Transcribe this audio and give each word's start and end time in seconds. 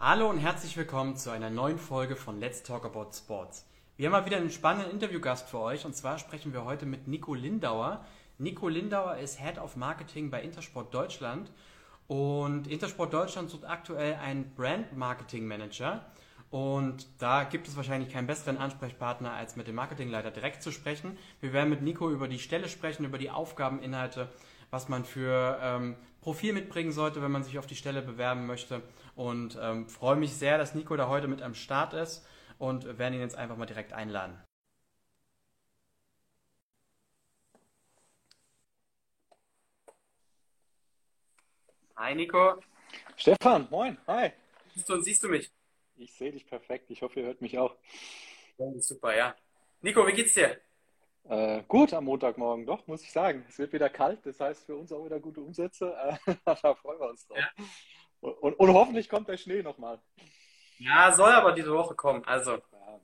Hallo 0.00 0.30
und 0.30 0.38
herzlich 0.38 0.76
willkommen 0.76 1.16
zu 1.16 1.30
einer 1.30 1.50
neuen 1.50 1.76
Folge 1.76 2.14
von 2.14 2.38
Let's 2.38 2.62
Talk 2.62 2.84
About 2.84 3.08
Sports. 3.14 3.66
Wir 3.96 4.06
haben 4.06 4.12
mal 4.12 4.26
wieder 4.26 4.36
einen 4.36 4.52
spannenden 4.52 4.92
Interviewgast 4.92 5.48
für 5.48 5.58
euch 5.58 5.84
und 5.84 5.96
zwar 5.96 6.20
sprechen 6.20 6.52
wir 6.52 6.64
heute 6.64 6.86
mit 6.86 7.08
Nico 7.08 7.34
Lindauer. 7.34 8.04
Nico 8.38 8.68
Lindauer 8.68 9.16
ist 9.16 9.40
Head 9.40 9.58
of 9.58 9.74
Marketing 9.74 10.30
bei 10.30 10.40
Intersport 10.40 10.94
Deutschland 10.94 11.50
und 12.06 12.68
Intersport 12.68 13.12
Deutschland 13.12 13.50
sucht 13.50 13.64
aktuell 13.64 14.14
einen 14.14 14.54
Brand 14.54 14.96
Marketing 14.96 15.48
Manager. 15.48 16.06
Und 16.50 17.08
da 17.18 17.42
gibt 17.42 17.66
es 17.66 17.76
wahrscheinlich 17.76 18.12
keinen 18.12 18.28
besseren 18.28 18.56
Ansprechpartner, 18.56 19.32
als 19.32 19.56
mit 19.56 19.66
dem 19.66 19.74
Marketingleiter 19.74 20.30
direkt 20.30 20.62
zu 20.62 20.70
sprechen. 20.70 21.18
Wir 21.40 21.52
werden 21.52 21.70
mit 21.70 21.82
Nico 21.82 22.08
über 22.08 22.28
die 22.28 22.38
Stelle 22.38 22.68
sprechen, 22.68 23.04
über 23.04 23.18
die 23.18 23.30
Aufgabeninhalte, 23.30 24.28
was 24.70 24.88
man 24.88 25.04
für 25.04 25.58
ähm, 25.60 25.96
Profil 26.20 26.52
mitbringen 26.52 26.92
sollte, 26.92 27.20
wenn 27.22 27.30
man 27.30 27.42
sich 27.42 27.58
auf 27.58 27.66
die 27.66 27.76
Stelle 27.76 28.00
bewerben 28.00 28.46
möchte. 28.46 28.82
Und 29.18 29.58
ähm, 29.60 29.88
freue 29.88 30.14
mich 30.14 30.32
sehr, 30.32 30.58
dass 30.58 30.76
Nico 30.76 30.94
da 30.94 31.08
heute 31.08 31.26
mit 31.26 31.42
am 31.42 31.52
Start 31.52 31.92
ist 31.92 32.24
und 32.56 32.98
werden 32.98 33.14
ihn 33.14 33.20
jetzt 33.20 33.36
einfach 33.36 33.56
mal 33.56 33.66
direkt 33.66 33.92
einladen. 33.92 34.40
Hi 41.96 42.14
Nico. 42.14 42.62
Stefan, 43.16 43.66
moin, 43.70 43.98
hi. 44.06 44.30
Siehst 44.76 44.88
du 44.88 44.94
und 44.94 45.02
siehst 45.02 45.24
du 45.24 45.28
mich? 45.28 45.50
Ich 45.96 46.12
sehe 46.12 46.30
dich 46.30 46.46
perfekt. 46.46 46.88
Ich 46.88 47.02
hoffe, 47.02 47.18
ihr 47.18 47.26
hört 47.26 47.40
mich 47.40 47.58
auch. 47.58 47.74
super, 48.76 49.16
ja. 49.16 49.34
Nico, 49.80 50.06
wie 50.06 50.12
geht's 50.12 50.34
dir? 50.34 50.60
Äh, 51.24 51.64
gut 51.66 51.92
am 51.92 52.04
Montagmorgen, 52.04 52.66
doch, 52.66 52.86
muss 52.86 53.02
ich 53.02 53.10
sagen. 53.10 53.44
Es 53.48 53.58
wird 53.58 53.72
wieder 53.72 53.90
kalt, 53.90 54.24
das 54.24 54.38
heißt 54.38 54.64
für 54.64 54.76
uns 54.76 54.92
auch 54.92 55.04
wieder 55.04 55.18
gute 55.18 55.40
Umsätze. 55.40 55.92
Da 56.44 56.74
freuen 56.76 57.00
wir 57.00 57.10
uns 57.10 57.26
drauf. 57.26 57.38
Ja. 57.38 57.64
Und, 58.20 58.54
und, 58.54 58.72
hoffentlich 58.72 59.08
kommt 59.08 59.28
der 59.28 59.36
Schnee 59.36 59.62
nochmal. 59.62 60.00
Ja, 60.78 61.12
soll 61.12 61.30
aber 61.30 61.52
diese 61.52 61.72
Woche 61.72 61.94
kommen. 61.94 62.24
Also. 62.24 62.52
Ja, 62.52 63.00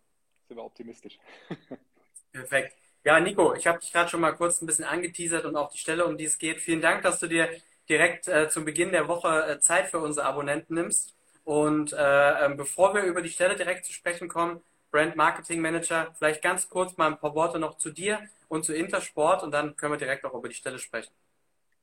sind 0.48 0.56
wir 0.56 0.64
optimistisch. 0.64 1.18
Perfekt. 2.32 2.76
Ja, 3.04 3.20
Nico, 3.20 3.54
ich 3.54 3.66
habe 3.66 3.78
dich 3.78 3.92
gerade 3.92 4.08
schon 4.08 4.20
mal 4.20 4.32
kurz 4.32 4.60
ein 4.60 4.66
bisschen 4.66 4.86
angeteasert 4.86 5.44
und 5.44 5.56
auch 5.56 5.70
die 5.70 5.78
Stelle, 5.78 6.06
um 6.06 6.16
die 6.16 6.24
es 6.24 6.38
geht. 6.38 6.60
Vielen 6.60 6.80
Dank, 6.80 7.02
dass 7.02 7.18
du 7.18 7.26
dir 7.26 7.48
direkt 7.88 8.28
äh, 8.28 8.48
zum 8.48 8.64
Beginn 8.64 8.92
der 8.92 9.08
Woche 9.08 9.46
äh, 9.46 9.60
Zeit 9.60 9.88
für 9.88 9.98
unsere 9.98 10.26
Abonnenten 10.26 10.74
nimmst. 10.74 11.14
Und 11.44 11.92
äh, 11.92 12.44
ähm, 12.44 12.56
bevor 12.56 12.94
wir 12.94 13.02
über 13.02 13.20
die 13.20 13.28
Stelle 13.28 13.56
direkt 13.56 13.84
zu 13.84 13.92
sprechen 13.92 14.28
kommen, 14.28 14.62
Brand 14.90 15.16
Marketing 15.16 15.60
Manager, 15.60 16.14
vielleicht 16.16 16.40
ganz 16.40 16.68
kurz 16.68 16.96
mal 16.96 17.08
ein 17.08 17.18
paar 17.18 17.34
Worte 17.34 17.58
noch 17.58 17.76
zu 17.76 17.90
dir 17.90 18.20
und 18.48 18.64
zu 18.64 18.72
Intersport 18.72 19.42
und 19.42 19.50
dann 19.50 19.76
können 19.76 19.92
wir 19.92 19.98
direkt 19.98 20.24
auch 20.24 20.34
über 20.34 20.48
die 20.48 20.54
Stelle 20.54 20.78
sprechen. 20.78 21.12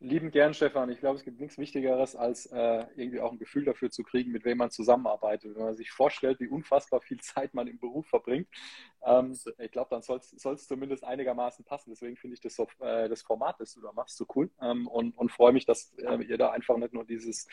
Lieben 0.03 0.31
gern, 0.31 0.55
Stefan. 0.55 0.89
Ich 0.89 0.99
glaube, 0.99 1.17
es 1.17 1.23
gibt 1.23 1.39
nichts 1.39 1.59
Wichtigeres, 1.59 2.15
als 2.15 2.47
äh, 2.47 2.85
irgendwie 2.95 3.19
auch 3.19 3.31
ein 3.31 3.37
Gefühl 3.37 3.65
dafür 3.65 3.91
zu 3.91 4.01
kriegen, 4.01 4.31
mit 4.31 4.45
wem 4.45 4.57
man 4.57 4.71
zusammenarbeitet. 4.71 5.55
Wenn 5.55 5.63
man 5.63 5.75
sich 5.75 5.91
vorstellt, 5.91 6.39
wie 6.39 6.47
unfassbar 6.47 7.01
viel 7.01 7.19
Zeit 7.19 7.53
man 7.53 7.67
im 7.67 7.77
Beruf 7.77 8.07
verbringt, 8.07 8.47
ähm, 9.05 9.37
ich 9.59 9.71
glaube, 9.71 9.89
dann 9.91 10.01
soll 10.01 10.17
es 10.19 10.67
zumindest 10.67 11.03
einigermaßen 11.03 11.63
passen. 11.65 11.91
Deswegen 11.91 12.17
finde 12.17 12.33
ich 12.33 12.41
das, 12.41 12.57
äh, 12.79 13.09
das 13.09 13.21
Format, 13.21 13.59
das 13.59 13.75
du 13.75 13.81
da 13.81 13.91
machst, 13.91 14.17
so 14.17 14.25
cool 14.35 14.49
ähm, 14.59 14.87
und, 14.87 15.15
und 15.15 15.31
freue 15.31 15.53
mich, 15.53 15.67
dass 15.67 15.93
äh, 15.99 16.23
ihr 16.23 16.39
da 16.39 16.49
einfach 16.49 16.77
nicht 16.77 16.93
nur 16.93 17.05
dieses, 17.05 17.47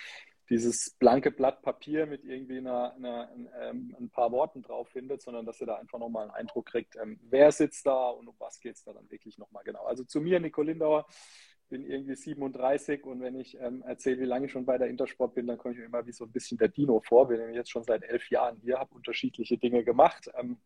dieses 0.48 0.96
blanke 0.98 1.30
Blatt 1.30 1.60
Papier 1.60 2.06
mit 2.06 2.24
irgendwie 2.24 2.58
einer, 2.58 2.94
einer, 2.94 3.30
ähm, 3.60 3.94
ein 4.00 4.08
paar 4.08 4.32
Worten 4.32 4.62
drauf 4.62 4.88
findet, 4.88 5.20
sondern 5.20 5.44
dass 5.44 5.60
ihr 5.60 5.66
da 5.66 5.74
einfach 5.76 5.98
nochmal 5.98 6.22
einen 6.22 6.30
Eindruck 6.30 6.64
kriegt, 6.64 6.96
ähm, 6.96 7.20
wer 7.24 7.52
sitzt 7.52 7.84
da 7.84 8.08
und 8.08 8.26
um 8.26 8.36
was 8.38 8.58
geht 8.58 8.76
es 8.76 8.84
da 8.84 8.94
dann 8.94 9.10
wirklich 9.10 9.36
nochmal 9.36 9.64
genau. 9.64 9.84
Also 9.84 10.04
zu 10.04 10.22
mir, 10.22 10.40
Nico 10.40 10.62
Lindauer 10.62 11.06
bin 11.68 11.84
irgendwie 11.84 12.14
37 12.14 13.04
und 13.04 13.20
wenn 13.20 13.38
ich 13.38 13.58
ähm, 13.60 13.82
erzähle, 13.82 14.20
wie 14.20 14.24
lange 14.24 14.46
ich 14.46 14.52
schon 14.52 14.64
bei 14.64 14.78
der 14.78 14.88
Intersport 14.88 15.34
bin, 15.34 15.46
dann 15.46 15.58
komme 15.58 15.74
ich 15.74 15.80
mir 15.80 15.86
immer 15.86 16.06
wie 16.06 16.12
so 16.12 16.24
ein 16.24 16.32
bisschen 16.32 16.58
der 16.58 16.68
Dino 16.68 17.00
vor. 17.00 17.28
Bin 17.28 17.38
nämlich 17.38 17.56
jetzt 17.56 17.70
schon 17.70 17.84
seit 17.84 18.02
elf 18.04 18.30
Jahren 18.30 18.58
hier, 18.62 18.78
habe 18.78 18.94
unterschiedliche 18.94 19.58
Dinge 19.58 19.84
gemacht. 19.84 20.30
Ähm, 20.38 20.58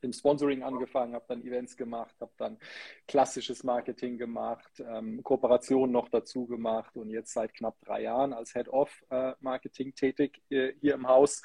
im 0.00 0.12
Sponsoring 0.12 0.62
angefangen, 0.62 1.14
habe 1.14 1.24
dann 1.28 1.42
Events 1.42 1.76
gemacht, 1.76 2.14
habe 2.20 2.32
dann 2.36 2.58
klassisches 3.06 3.64
Marketing 3.64 4.18
gemacht, 4.18 4.70
ähm, 4.78 5.22
Kooperationen 5.22 5.92
noch 5.92 6.08
dazu 6.08 6.46
gemacht 6.46 6.96
und 6.96 7.10
jetzt 7.10 7.32
seit 7.32 7.54
knapp 7.54 7.76
drei 7.80 8.02
Jahren 8.02 8.32
als 8.32 8.52
Head 8.52 8.68
of 8.68 9.04
äh, 9.10 9.32
Marketing 9.40 9.94
tätig 9.94 10.40
äh, 10.50 10.72
hier 10.80 10.94
im 10.94 11.08
Haus. 11.08 11.42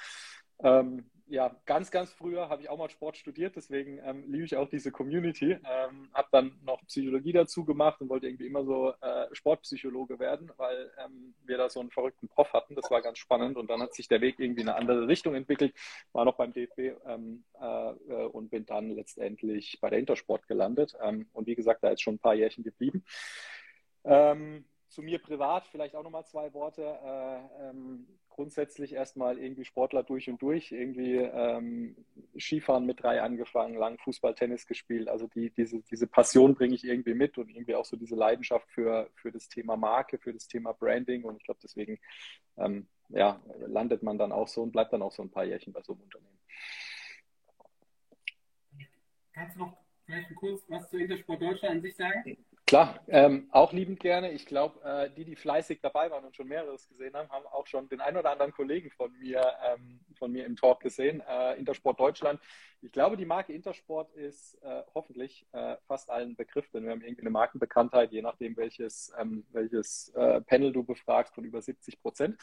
Ähm, 0.60 1.10
ja, 1.28 1.56
ganz, 1.66 1.90
ganz 1.90 2.12
früher 2.12 2.50
habe 2.50 2.62
ich 2.62 2.70
auch 2.70 2.78
mal 2.78 2.90
Sport 2.90 3.16
studiert, 3.18 3.56
deswegen 3.56 4.00
ähm, 4.04 4.26
liebe 4.28 4.44
ich 4.44 4.58
auch 4.58 4.70
diese 4.70 4.92
Community. 4.92 5.52
Ähm, 5.52 6.10
habe 6.14 6.28
dann 6.32 6.60
noch 6.64 6.86
Psychologie 6.86 7.32
dazu 7.32 7.64
gemacht 7.64 8.02
und 8.02 8.10
wollte 8.10 8.28
irgendwie 8.28 8.48
immer 8.48 8.66
so 8.66 8.94
äh, 9.02 9.28
Sportpsychologe 9.32 10.20
werden, 10.20 10.52
weil 10.58 10.92
ähm, 11.04 11.34
wir 11.46 11.58
da 11.58 11.70
so 11.70 11.80
einen 11.80 11.92
verrückten 11.92 12.28
Prof 12.28 12.52
hatten. 12.52 12.76
Das 12.76 12.92
war 12.92 13.02
ganz 13.02 13.20
spannend 13.20 13.58
und 13.58 13.70
dann 13.70 13.82
hat 13.82 13.94
sich 13.94 14.08
der 14.08 14.22
Weg 14.22 14.40
irgendwie 14.40 14.62
in 14.62 14.70
eine 14.70 14.78
andere 14.78 15.08
Richtung 15.08 15.34
entwickelt. 15.34 15.74
War 16.12 16.26
noch 16.26 16.36
beim 16.36 16.52
DFB 16.52 16.98
ähm, 17.06 17.46
äh, 17.60 17.66
äh, 17.66 18.26
und 18.26 18.50
bin 18.50 18.66
dann 18.66 18.92
letztendlich 18.92 19.80
bei 19.80 19.90
der 19.90 20.00
Intersport 20.00 20.48
gelandet. 20.48 20.96
Ähm, 21.02 21.30
und 21.32 21.48
wie 21.48 21.56
gesagt, 21.56 21.84
da 21.84 21.90
ist 21.90 22.02
schon 22.02 22.16
ein 22.16 22.20
paar 22.20 22.36
Jährchen 22.36 22.64
geblieben. 22.64 23.06
Ähm, 24.04 24.66
zu 24.94 25.02
mir 25.02 25.20
privat 25.20 25.68
vielleicht 25.68 25.96
auch 25.96 26.04
nochmal 26.04 26.26
zwei 26.26 26.54
Worte. 26.54 26.84
Äh, 26.84 27.70
ähm, 27.70 28.08
grundsätzlich 28.30 28.94
erstmal 28.94 29.38
irgendwie 29.38 29.66
Sportler 29.66 30.04
durch 30.04 30.30
und 30.30 30.42
durch, 30.42 30.72
irgendwie 30.72 31.18
ähm, 31.18 31.96
Skifahren 32.38 32.86
mit 32.86 33.02
drei 33.02 33.22
angefangen, 33.22 33.76
lang 33.76 34.00
Fußball, 34.00 34.34
Tennis 34.34 34.66
gespielt. 34.66 35.08
Also 35.08 35.28
die, 35.28 35.52
diese, 35.52 35.82
diese 35.84 36.08
Passion 36.08 36.56
bringe 36.56 36.76
ich 36.76 36.84
irgendwie 36.84 37.14
mit 37.14 37.38
und 37.38 37.50
irgendwie 37.50 37.76
auch 37.76 37.86
so 37.86 37.96
diese 37.98 38.16
Leidenschaft 38.16 38.70
für, 38.72 39.10
für 39.16 39.32
das 39.32 39.48
Thema 39.50 39.78
Marke, 39.78 40.18
für 40.18 40.34
das 40.34 40.48
Thema 40.48 40.74
Branding. 40.74 41.24
Und 41.24 41.38
ich 41.38 41.44
glaube, 41.44 41.60
deswegen 41.62 42.00
ähm, 42.58 42.88
ja, 43.10 43.42
landet 43.68 44.04
man 44.04 44.18
dann 44.18 44.32
auch 44.32 44.48
so 44.48 44.64
und 44.64 44.72
bleibt 44.72 44.94
dann 44.94 45.02
auch 45.02 45.12
so 45.12 45.24
ein 45.24 45.32
paar 45.32 45.46
Jährchen 45.46 45.74
bei 45.74 45.82
so 45.82 45.94
einem 45.94 46.04
Unternehmen. 46.04 46.40
Kannst 49.34 49.56
du 49.56 49.62
noch 49.62 49.78
vielleicht 50.06 50.36
kurz 50.36 50.64
was 50.70 50.90
zu 50.90 50.98
Intersport 50.98 51.42
Deutschland 51.42 51.76
an 51.76 51.82
sich 51.82 51.96
sagen? 51.96 52.38
Klar, 52.74 53.00
ähm, 53.08 53.50
auch 53.52 53.72
liebend 53.72 54.00
gerne. 54.00 54.32
Ich 54.32 54.48
glaube, 54.48 54.84
äh, 54.84 55.08
die, 55.16 55.26
die 55.26 55.36
fleißig 55.36 55.80
dabei 55.84 56.10
waren 56.10 56.26
und 56.26 56.36
schon 56.36 56.48
mehreres 56.48 56.88
gesehen 56.88 57.14
haben, 57.14 57.30
haben 57.30 57.46
auch 57.46 57.68
schon 57.68 57.88
den 57.88 58.02
ein 58.02 58.18
oder 58.18 58.32
anderen 58.32 58.52
Kollegen 58.52 58.90
von 58.90 59.16
mir, 59.20 59.46
ähm, 59.64 60.00
von 60.18 60.32
mir 60.32 60.48
im 60.48 60.56
Talk 60.56 60.80
gesehen. 60.80 61.22
Äh, 61.30 61.54
Intersport 61.60 62.00
Deutschland. 62.00 62.42
Ich 62.84 62.92
glaube, 62.92 63.16
die 63.16 63.26
Marke 63.26 63.54
Intersport 63.54 64.12
ist 64.12 64.62
äh, 64.62 64.84
hoffentlich 64.94 65.48
äh, 65.54 65.78
fast 65.88 66.10
allen 66.10 66.36
Begriff, 66.36 66.70
denn 66.72 66.84
wir 66.84 66.92
haben 66.92 67.02
irgendwie 67.02 67.22
eine 67.22 67.30
Markenbekanntheit, 67.30 68.12
je 68.12 68.22
nachdem, 68.22 68.58
welches, 68.58 69.14
ähm, 69.18 69.46
welches 69.54 70.10
äh, 70.10 70.42
Panel 70.42 70.74
du 70.74 70.84
befragst, 70.84 71.34
von 71.34 71.46
über 71.46 71.62
70 71.62 72.02
Prozent. 72.02 72.38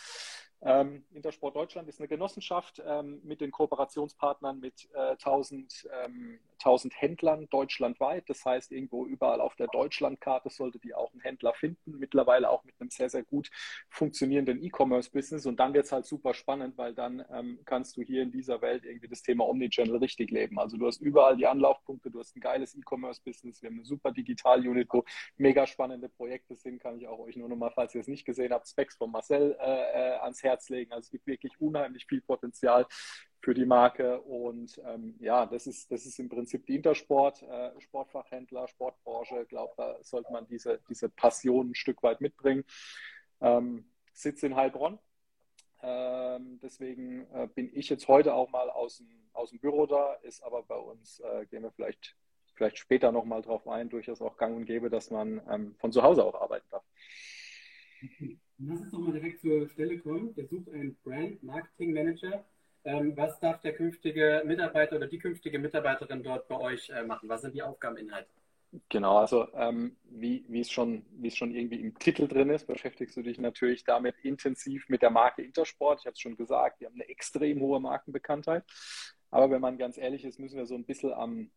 Ähm, 0.62 1.04
Intersport 1.12 1.56
Deutschland 1.56 1.88
ist 1.88 2.00
eine 2.00 2.08
Genossenschaft 2.08 2.82
ähm, 2.86 3.20
mit 3.24 3.40
den 3.40 3.50
Kooperationspartnern 3.50 4.60
mit 4.60 4.90
äh, 4.92 5.12
1000, 5.12 5.88
ähm, 6.04 6.38
1000 6.58 7.00
Händlern 7.00 7.48
deutschlandweit. 7.48 8.28
Das 8.28 8.44
heißt, 8.44 8.70
irgendwo 8.70 9.06
überall 9.06 9.40
auf 9.40 9.56
der 9.56 9.68
Deutschlandkarte 9.68 10.50
sollte 10.50 10.78
die 10.78 10.94
auch 10.94 11.12
einen 11.12 11.22
Händler 11.22 11.54
finden. 11.54 11.98
Mittlerweile 11.98 12.50
auch 12.50 12.62
mit 12.64 12.74
einem 12.78 12.90
sehr, 12.90 13.08
sehr 13.08 13.22
gut 13.22 13.50
funktionierenden 13.88 14.62
E-Commerce-Business. 14.62 15.46
Und 15.46 15.58
dann 15.58 15.72
wird 15.72 15.86
es 15.86 15.92
halt 15.92 16.04
super 16.04 16.34
spannend, 16.34 16.76
weil 16.76 16.92
dann 16.94 17.24
ähm, 17.32 17.60
kannst 17.64 17.96
du 17.96 18.02
hier 18.02 18.22
in 18.22 18.30
dieser 18.30 18.60
Welt 18.60 18.84
irgendwie 18.84 19.08
das 19.08 19.22
Thema 19.22 19.48
Omnichannel 19.48 19.96
richtig 19.96 20.29
leben. 20.30 20.58
Also 20.58 20.76
du 20.76 20.86
hast 20.86 21.00
überall 21.00 21.36
die 21.36 21.46
Anlaufpunkte, 21.46 22.10
du 22.10 22.20
hast 22.20 22.36
ein 22.36 22.41
geiles 22.41 22.74
E-Commerce-Business. 22.76 23.62
Wir 23.62 23.68
haben 23.68 23.76
eine 23.76 23.84
super 23.84 24.12
Digital-Unit, 24.12 24.88
wo 24.92 25.04
mega 25.36 25.66
spannende 25.66 26.08
Projekte 26.08 26.56
sind. 26.56 26.80
Kann 26.80 26.98
ich 26.98 27.06
auch 27.06 27.18
euch 27.18 27.36
nur 27.36 27.48
noch 27.48 27.56
mal, 27.56 27.70
falls 27.70 27.94
ihr 27.94 28.00
es 28.00 28.08
nicht 28.08 28.24
gesehen 28.24 28.52
habt, 28.52 28.69
Specs 28.69 28.96
von 28.96 29.10
Marcel 29.10 29.56
äh, 29.60 29.64
äh 29.64 30.19
ans 30.20 30.42
Herz 30.42 30.69
legen. 30.69 30.92
Also 30.92 31.06
es 31.06 31.10
gibt 31.10 31.26
wirklich 31.26 31.60
unheimlich 31.60 32.06
viel 32.06 32.20
Potenzial 32.20 32.86
für 33.42 33.54
die 33.54 33.64
Marke. 33.64 34.20
Und 34.20 34.80
ähm, 34.86 35.16
ja, 35.20 35.46
das 35.46 35.66
ist, 35.66 35.90
das 35.90 36.06
ist 36.06 36.19
im 36.19 36.28
Prinzip 36.28 36.66
die 36.66 36.76
Intersport, 36.76 37.42
äh, 37.42 37.80
Sportfachhändler, 37.80 38.69
Sportbranche. 38.69 39.42
Ich 39.42 39.48
glaube, 39.48 39.72
da 39.76 39.96
sollte 40.02 40.32
man 40.32 40.46
diese, 40.46 40.80
diese 40.88 41.08
Passion 41.08 41.70
ein 41.70 41.74
Stück 41.74 42.02
weit 42.02 42.20
mitbringen. 42.20 42.64
Ähm, 43.40 43.90
Sitz 44.12 44.42
in 44.42 44.56
Heilbronn. 44.56 44.98
Ähm, 45.82 46.58
deswegen 46.62 47.26
äh, 47.32 47.48
bin 47.54 47.70
ich 47.72 47.88
jetzt 47.88 48.08
heute 48.08 48.34
auch 48.34 48.50
mal 48.50 48.69
aus 48.70 48.99
dem, 48.99 49.08
aus 49.32 49.50
dem 49.50 49.60
Büro 49.60 49.87
da, 49.87 50.14
ist 50.22 50.43
aber 50.43 50.62
bei 50.62 50.76
uns, 50.76 51.20
äh, 51.20 51.46
gehen 51.46 51.62
wir 51.62 51.70
vielleicht, 51.70 52.16
vielleicht 52.55 52.78
später 52.78 53.12
nochmal 53.12 53.43
drauf 53.43 53.66
ein, 53.66 53.88
durchaus 53.88 54.20
auch 54.20 54.37
gang 54.37 54.56
und 54.56 54.66
gäbe, 54.66 54.90
dass 54.90 55.10
man 55.10 55.40
ähm, 55.50 55.75
von 55.78 55.93
zu 55.93 56.02
Hause 56.02 56.25
auch 56.25 56.40
arbeiten 56.40 56.66
darf. 56.70 56.84
Lass 58.58 58.81
uns 58.81 58.90
doch 58.90 58.99
mal 58.99 59.12
direkt 59.12 59.40
zur 59.40 59.69
Stelle 59.70 59.99
kommen. 59.99 60.34
Der 60.34 60.46
sucht 60.46 60.69
einen 60.70 60.96
Brand 61.02 61.43
Marketing 61.43 61.94
Manager. 61.94 62.44
Ähm, 62.84 63.16
was 63.16 63.38
darf 63.40 63.60
der 63.60 63.75
künftige 63.75 64.43
Mitarbeiter 64.46 64.96
oder 64.96 65.06
die 65.06 65.19
künftige 65.19 65.58
Mitarbeiterin 65.58 66.22
dort 66.22 66.49
bei 66.49 66.58
euch 66.58 66.90
äh, 66.90 67.02
machen? 67.02 67.28
Was 67.28 67.43
sind 67.43 67.55
die 67.55 67.62
Aufgabeninhalte? 67.62 68.31
Genau, 68.88 69.17
also 69.17 69.49
ähm, 69.55 69.96
wie, 70.05 70.44
es 70.61 70.70
schon, 70.70 71.05
wie 71.11 71.26
es 71.26 71.37
schon 71.37 71.52
irgendwie 71.52 71.81
im 71.81 71.99
Titel 71.99 72.28
drin 72.28 72.50
ist, 72.50 72.69
beschäftigst 72.69 73.17
du 73.17 73.22
dich 73.22 73.38
natürlich 73.40 73.82
damit 73.84 74.14
intensiv 74.22 74.88
mit 74.88 75.02
der 75.02 75.11
Marke 75.11 75.43
Intersport. 75.43 76.00
Ich 76.00 76.06
habe 76.06 76.14
es 76.14 76.20
schon 76.20 76.37
gesagt, 76.37 76.81
wir 76.81 76.87
haben 76.87 76.94
eine 76.94 77.08
extrem 77.08 77.61
hohe 77.61 77.81
Markenbekanntheit. 77.81 78.64
Aber 79.32 79.50
wenn 79.50 79.61
man 79.61 79.76
ganz 79.76 79.99
ehrlich 79.99 80.25
ist, 80.25 80.38
müssen 80.38 80.56
wir 80.56 80.67
so 80.67 80.76
ein 80.76 80.84
bisschen 80.84 81.12
am, 81.12 81.50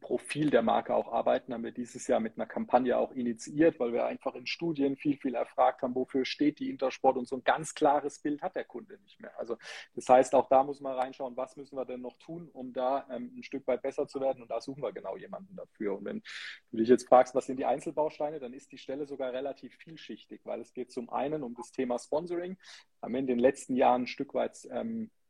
Profil 0.00 0.50
der 0.50 0.62
Marke 0.62 0.94
auch 0.94 1.12
arbeiten, 1.12 1.54
haben 1.54 1.62
wir 1.62 1.70
dieses 1.70 2.06
Jahr 2.08 2.18
mit 2.18 2.36
einer 2.36 2.46
Kampagne 2.46 2.98
auch 2.98 3.12
initiiert, 3.12 3.78
weil 3.78 3.92
wir 3.92 4.04
einfach 4.06 4.34
in 4.34 4.46
Studien 4.46 4.96
viel, 4.96 5.16
viel 5.16 5.34
erfragt 5.34 5.82
haben, 5.82 5.94
wofür 5.94 6.24
steht 6.24 6.58
die 6.58 6.70
Intersport 6.70 7.16
und 7.16 7.28
so 7.28 7.36
ein 7.36 7.44
ganz 7.44 7.74
klares 7.74 8.18
Bild 8.20 8.42
hat 8.42 8.56
der 8.56 8.64
Kunde 8.64 8.98
nicht 9.04 9.20
mehr. 9.20 9.38
Also 9.38 9.56
das 9.94 10.08
heißt, 10.08 10.34
auch 10.34 10.48
da 10.48 10.64
muss 10.64 10.80
man 10.80 10.94
reinschauen, 10.94 11.36
was 11.36 11.56
müssen 11.56 11.76
wir 11.76 11.84
denn 11.84 12.00
noch 12.00 12.18
tun, 12.18 12.48
um 12.52 12.72
da 12.72 13.06
ähm, 13.10 13.32
ein 13.36 13.42
Stück 13.44 13.66
weit 13.68 13.82
besser 13.82 14.08
zu 14.08 14.20
werden 14.20 14.42
und 14.42 14.50
da 14.50 14.60
suchen 14.60 14.82
wir 14.82 14.92
genau 14.92 15.16
jemanden 15.16 15.54
dafür. 15.54 15.96
Und 15.98 16.04
wenn 16.04 16.22
du 16.72 16.78
dich 16.78 16.88
jetzt 16.88 17.08
fragst, 17.08 17.34
was 17.34 17.46
sind 17.46 17.58
die 17.58 17.64
Einzelbausteine, 17.64 18.40
dann 18.40 18.52
ist 18.52 18.72
die 18.72 18.78
Stelle 18.78 19.06
sogar 19.06 19.32
relativ 19.32 19.74
vielschichtig, 19.76 20.40
weil 20.44 20.60
es 20.60 20.72
geht 20.72 20.90
zum 20.90 21.10
einen 21.10 21.44
um 21.44 21.54
das 21.54 21.70
Thema 21.70 21.98
Sponsoring. 21.98 22.56
Haben 23.00 23.12
wir 23.12 23.20
in 23.20 23.26
den 23.28 23.38
letzten 23.38 23.76
Jahren 23.76 24.02
ein 24.02 24.06
Stück 24.08 24.34
weit 24.34 24.56
ähm, 24.70 25.04
äh, 25.04 25.25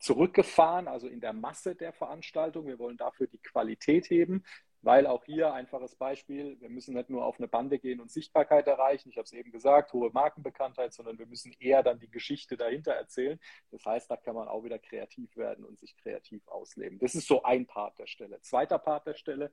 zurückgefahren, 0.00 0.88
also 0.88 1.08
in 1.08 1.20
der 1.20 1.32
Masse 1.32 1.74
der 1.74 1.92
Veranstaltung. 1.92 2.66
Wir 2.66 2.78
wollen 2.78 2.96
dafür 2.96 3.26
die 3.26 3.38
Qualität 3.38 4.10
heben, 4.10 4.44
weil 4.84 5.06
auch 5.06 5.24
hier 5.24 5.52
einfaches 5.54 5.96
Beispiel, 5.96 6.60
wir 6.60 6.68
müssen 6.68 6.94
nicht 6.94 7.08
nur 7.08 7.24
auf 7.24 7.38
eine 7.38 7.48
Bande 7.48 7.78
gehen 7.78 8.00
und 8.00 8.10
Sichtbarkeit 8.10 8.66
erreichen, 8.66 9.08
ich 9.08 9.16
habe 9.16 9.24
es 9.24 9.32
eben 9.32 9.50
gesagt, 9.50 9.92
hohe 9.92 10.10
Markenbekanntheit, 10.10 10.92
sondern 10.92 11.18
wir 11.18 11.26
müssen 11.26 11.54
eher 11.58 11.82
dann 11.82 11.98
die 11.98 12.10
Geschichte 12.10 12.56
dahinter 12.56 12.92
erzählen. 12.92 13.40
Das 13.70 13.84
heißt, 13.84 14.10
da 14.10 14.16
kann 14.16 14.34
man 14.34 14.48
auch 14.48 14.62
wieder 14.62 14.78
kreativ 14.78 15.36
werden 15.36 15.64
und 15.64 15.78
sich 15.78 15.96
kreativ 15.96 16.46
ausleben. 16.48 16.98
Das 16.98 17.14
ist 17.14 17.26
so 17.26 17.42
ein 17.42 17.66
Part 17.66 17.98
der 17.98 18.06
Stelle. 18.06 18.40
Zweiter 18.42 18.78
Part 18.78 19.06
der 19.06 19.14
Stelle, 19.14 19.50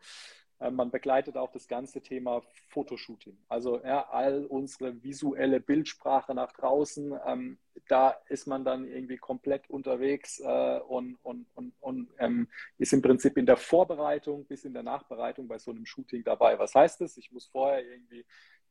man 0.70 0.92
begleitet 0.92 1.38
auch 1.38 1.52
das 1.52 1.68
ganze 1.68 2.02
Thema 2.02 2.44
Fotoshooting. 2.70 3.38
Also 3.50 3.82
ja, 3.84 4.08
all 4.10 4.46
unsere 4.46 5.02
visuelle 5.02 5.60
Bildsprache 5.60 6.36
nach 6.36 6.52
draußen, 6.52 7.20
ähm, 7.26 7.58
da 7.88 8.12
ist 8.30 8.46
man 8.46 8.64
dann 8.64 8.86
irgendwie 8.88 9.18
komplett 9.18 9.70
unterwegs 9.70 10.40
äh, 10.40 10.80
und, 10.88 11.18
und, 11.24 11.48
und, 11.56 11.74
und 11.80 12.10
ähm, 12.20 12.48
ist 12.78 12.94
im 12.94 13.02
Prinzip 13.02 13.38
in 13.38 13.48
der 13.48 13.58
Vorbereitung 13.58 14.46
bis 14.46 14.64
in 14.66 14.74
der 14.74 14.84
Nachbereitung 14.84 15.48
bei 15.48 15.58
so 15.58 15.72
einem 15.72 15.86
Shooting 15.86 16.24
dabei. 16.24 16.60
Was 16.60 16.76
heißt 16.76 17.02
das? 17.02 17.18
Ich 17.18 17.32
muss 17.32 17.48
vorher 17.48 17.84
irgendwie 17.84 18.24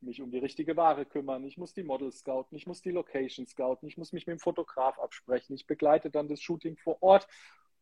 mich 0.02 0.22
um 0.22 0.30
die 0.30 0.38
richtige 0.38 0.76
Ware 0.76 1.04
kümmern, 1.04 1.44
ich 1.44 1.58
muss 1.58 1.74
die 1.74 1.82
Models 1.82 2.20
scouten, 2.20 2.56
ich 2.56 2.66
muss 2.66 2.80
die 2.80 2.90
Location 2.90 3.46
scouten, 3.46 3.88
ich 3.88 3.98
muss 3.98 4.12
mich 4.12 4.26
mit 4.26 4.38
dem 4.38 4.40
Fotograf 4.40 4.98
absprechen, 4.98 5.54
ich 5.54 5.66
begleite 5.66 6.10
dann 6.10 6.28
das 6.28 6.40
Shooting 6.40 6.76
vor 6.76 7.02
Ort 7.02 7.28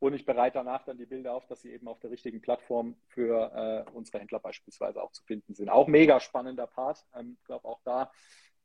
und 0.01 0.15
ich 0.15 0.25
bereite 0.25 0.59
danach 0.59 0.85
dann 0.85 0.99
die 0.99 1.07
Bilder 1.07 1.35
auf, 1.35 1.47
dass 1.47 1.63
sie 1.63 1.73
eben 1.73 1.89
auf 1.89 1.99
der 2.01 2.11
richtigen 2.11 2.41
Plattform 2.41 2.97
für 3.09 3.87
äh, 3.87 3.91
unsere 3.93 4.21
Händler 4.21 4.39
beispielsweise 4.39 5.03
auch 5.03 5.13
zu 5.13 5.25
finden 5.25 5.55
sind. 5.55 5.69
Auch 5.69 5.89
mega 5.89 6.21
spannender 6.21 6.67
Part. 6.67 7.05
Ähm, 7.15 7.37
ich 7.39 7.45
glaube, 7.45 7.67
auch 7.67 7.81
da 7.85 8.11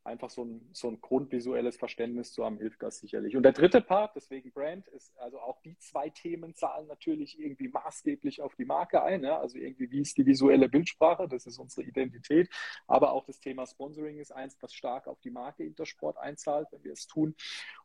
einfach 0.06 0.30
so 0.30 0.44
ein, 0.44 0.70
so 0.74 0.90
ein 0.90 1.00
grundvisuelles 1.00 1.78
Verständnis 1.78 2.34
zu 2.34 2.44
haben, 2.44 2.58
hilft 2.58 2.82
das 2.84 3.00
sicherlich. 3.00 3.38
Und 3.38 3.44
der 3.44 3.54
dritte 3.54 3.82
Part, 3.82 4.16
deswegen 4.16 4.52
Brand, 4.52 4.88
ist 4.90 5.18
also 5.18 5.40
auch 5.40 5.62
die 5.62 5.78
zwei 5.78 6.10
Themen 6.10 6.56
zahlen 6.56 6.88
natürlich 6.88 7.40
irgendwie 7.40 7.70
maßgeblich 7.70 8.42
auf 8.42 8.56
die 8.56 8.66
Marke 8.66 9.02
ein. 9.04 9.24
Ja? 9.24 9.40
Also 9.40 9.58
irgendwie, 9.58 9.90
wie 9.92 10.02
ist 10.02 10.18
die 10.18 10.26
visuelle 10.26 10.68
Bildsprache? 10.68 11.28
Das 11.28 11.46
ist 11.46 11.58
unsere 11.58 11.88
Identität. 11.88 12.50
Aber 12.88 13.14
auch 13.14 13.26
das 13.26 13.40
Thema 13.40 13.66
Sponsoring 13.66 14.20
ist 14.20 14.32
eins, 14.32 14.58
das 14.58 14.74
stark 14.74 15.08
auf 15.08 15.20
die 15.22 15.32
Marke 15.32 15.64
Intersport 15.64 16.18
einzahlt, 16.18 16.68
wenn 16.72 16.84
wir 16.84 16.94
es 16.94 17.08
tun. 17.08 17.36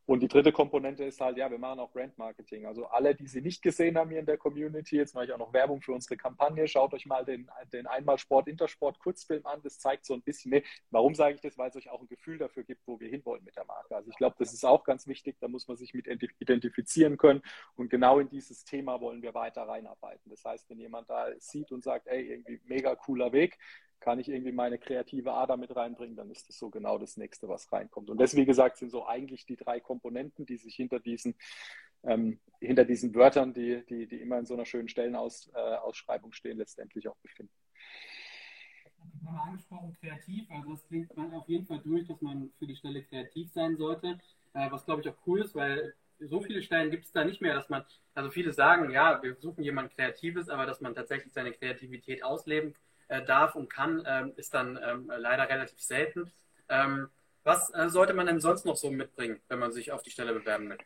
Und 0.09 0.21
die 0.21 0.29
dritte 0.29 0.53
Komponente 0.53 1.05
ist 1.05 1.21
halt, 1.21 1.37
ja, 1.37 1.51
wir 1.51 1.59
machen 1.59 1.81
auch 1.81 1.93
Brand 1.93 2.17
Marketing. 2.17 2.65
Also 2.65 2.87
alle, 2.87 3.15
die 3.15 3.27
sie 3.27 3.43
nicht 3.43 3.61
gesehen 3.61 3.99
haben 3.99 4.09
hier 4.09 4.21
in 4.21 4.25
der 4.25 4.39
Community, 4.39 4.97
jetzt 4.97 5.15
mache 5.15 5.27
ich 5.27 5.33
auch 5.33 5.39
noch 5.39 5.53
Werbung 5.53 5.83
für 5.83 5.93
unsere 5.93 6.17
Kampagne. 6.17 6.67
Schaut 6.67 6.95
euch 6.95 7.05
mal 7.05 7.27
den, 7.27 7.51
den 7.75 7.87
Einmalsport 7.87 8.49
Intersport 8.49 8.99
Kurzfilm 9.01 9.45
an. 9.45 9.61
Das 9.63 9.79
zeigt 9.79 10.07
so 10.07 10.15
ein 10.15 10.23
bisschen, 10.23 10.53
nee, 10.53 10.65
warum 10.91 11.15
sage 11.15 11.35
ich 11.35 11.43
das? 11.43 11.59
Weil 11.59 11.69
es 11.69 11.77
euch 11.77 11.91
auch 11.91 12.01
ein 12.01 12.09
Gefühl 12.09 12.39
dafür 12.39 12.65
gibt, 12.65 12.87
wo 12.87 12.99
wir 12.99 13.11
hinwollen 13.11 13.45
mit 13.45 13.55
der 13.57 13.67
Marke. 13.67 13.97
Also 13.97 14.09
ich 14.09 14.17
glaube, 14.17 14.35
das 14.39 14.55
ist 14.55 14.65
auch 14.65 14.83
ganz 14.83 15.07
wichtig. 15.07 15.37
Da 15.41 15.49
muss 15.49 15.69
man 15.69 15.77
sich 15.77 15.93
mit 15.93 16.07
identifizieren 16.07 17.19
können. 17.19 17.43
Und 17.75 17.91
genau 17.91 18.19
in 18.19 18.31
dieses 18.31 18.65
Thema 18.65 19.03
wollen 19.03 19.21
wir 19.21 19.35
weiter 19.35 19.69
reinarbeiten. 19.69 20.31
Das 20.31 20.43
heißt, 20.43 20.71
wenn 20.71 20.81
jemand 20.81 21.11
da 21.11 21.27
sieht 21.39 21.71
und 21.71 21.85
sagt, 21.85 22.07
ey, 22.07 22.31
irgendwie 22.33 22.63
mega 22.65 22.95
cooler 22.95 23.31
Weg, 23.35 23.59
kann 24.01 24.19
ich 24.19 24.29
irgendwie 24.29 24.53
meine 24.53 24.79
kreative 24.79 25.33
Ader 25.33 25.57
mit 25.57 25.75
reinbringen, 25.75 26.17
dann 26.17 26.31
ist 26.31 26.49
das 26.49 26.59
so 26.59 26.71
genau 26.71 26.99
das 26.99 27.17
nächste, 27.17 27.49
was 27.49 27.71
reinkommt. 27.73 28.11
Und 28.11 28.19
das, 28.19 28.37
wie 28.37 28.47
gesagt, 28.47 28.77
sind 28.77 28.91
so 28.91 29.07
eigentlich 29.07 29.47
die 29.47 29.57
drei 29.57 29.81
Komponenten, 29.81 30.47
die 30.47 30.57
sich 30.57 30.75
hinter 30.75 31.01
diesen, 31.01 31.35
ähm, 32.05 32.39
hinter 32.61 32.85
diesen 32.85 33.15
Wörtern, 33.15 33.53
die, 33.53 33.85
die, 33.87 34.07
die 34.07 34.21
immer 34.21 34.39
in 34.39 34.47
so 34.47 34.55
einer 34.55 34.65
schönen 34.65 34.89
Stellenausschreibung 34.89 36.31
äh, 36.31 36.35
stehen, 36.35 36.59
letztendlich 36.59 37.09
auch 37.09 37.17
befinden. 37.17 37.53
Habe 39.27 39.41
angesprochen, 39.41 39.97
kreativ, 40.01 40.51
also 40.51 40.71
das 40.71 40.87
klingt 40.87 41.17
man 41.17 41.33
auf 41.35 41.49
jeden 41.49 41.67
Fall 41.67 41.81
durch, 41.81 42.07
dass 42.07 42.21
man 42.21 42.51
für 42.59 42.67
die 42.67 42.77
Stelle 42.77 43.03
kreativ 43.03 43.51
sein 43.51 43.77
sollte, 43.77 44.19
äh, 44.55 44.71
was 44.71 44.85
glaube 44.85 45.03
ich 45.03 45.09
auch 45.09 45.17
cool 45.27 45.41
ist, 45.41 45.55
weil 45.55 45.95
so 46.21 46.41
viele 46.41 46.63
Stellen 46.63 46.91
gibt 46.91 47.05
es 47.05 47.13
da 47.13 47.25
nicht 47.25 47.41
mehr, 47.41 47.55
dass 47.55 47.69
man, 47.69 47.85
also 48.15 48.31
viele 48.31 48.53
sagen, 48.53 48.91
ja, 48.91 49.23
wir 49.23 49.37
suchen 49.37 49.63
jemanden 49.63 49.95
Kreatives, 49.95 50.49
aber 50.49 50.67
dass 50.67 50.81
man 50.81 50.95
tatsächlich 50.95 51.33
seine 51.33 51.53
Kreativität 51.53 52.25
ausleben 52.25 52.73
kann 52.73 52.83
äh, 53.09 53.23
darf 53.23 53.55
und 53.55 53.69
kann, 53.69 54.03
ähm, 54.07 54.33
ist 54.37 54.55
dann 54.55 54.79
ähm, 54.83 55.11
leider 55.17 55.49
relativ 55.49 55.81
selten. 55.81 56.33
Ähm, 56.69 57.09
was 57.45 57.73
äh, 57.75 57.89
sollte 57.89 58.15
man 58.15 58.27
denn 58.27 58.41
sonst 58.41 58.67
noch 58.67 58.77
so 58.77 58.91
mitbringen, 58.91 59.41
wenn 59.49 59.59
man 59.59 59.73
sich 59.73 59.93
auf 59.93 60.03
die 60.03 60.11
Stelle 60.11 60.35
bewerben 60.35 60.71
will? 60.71 60.79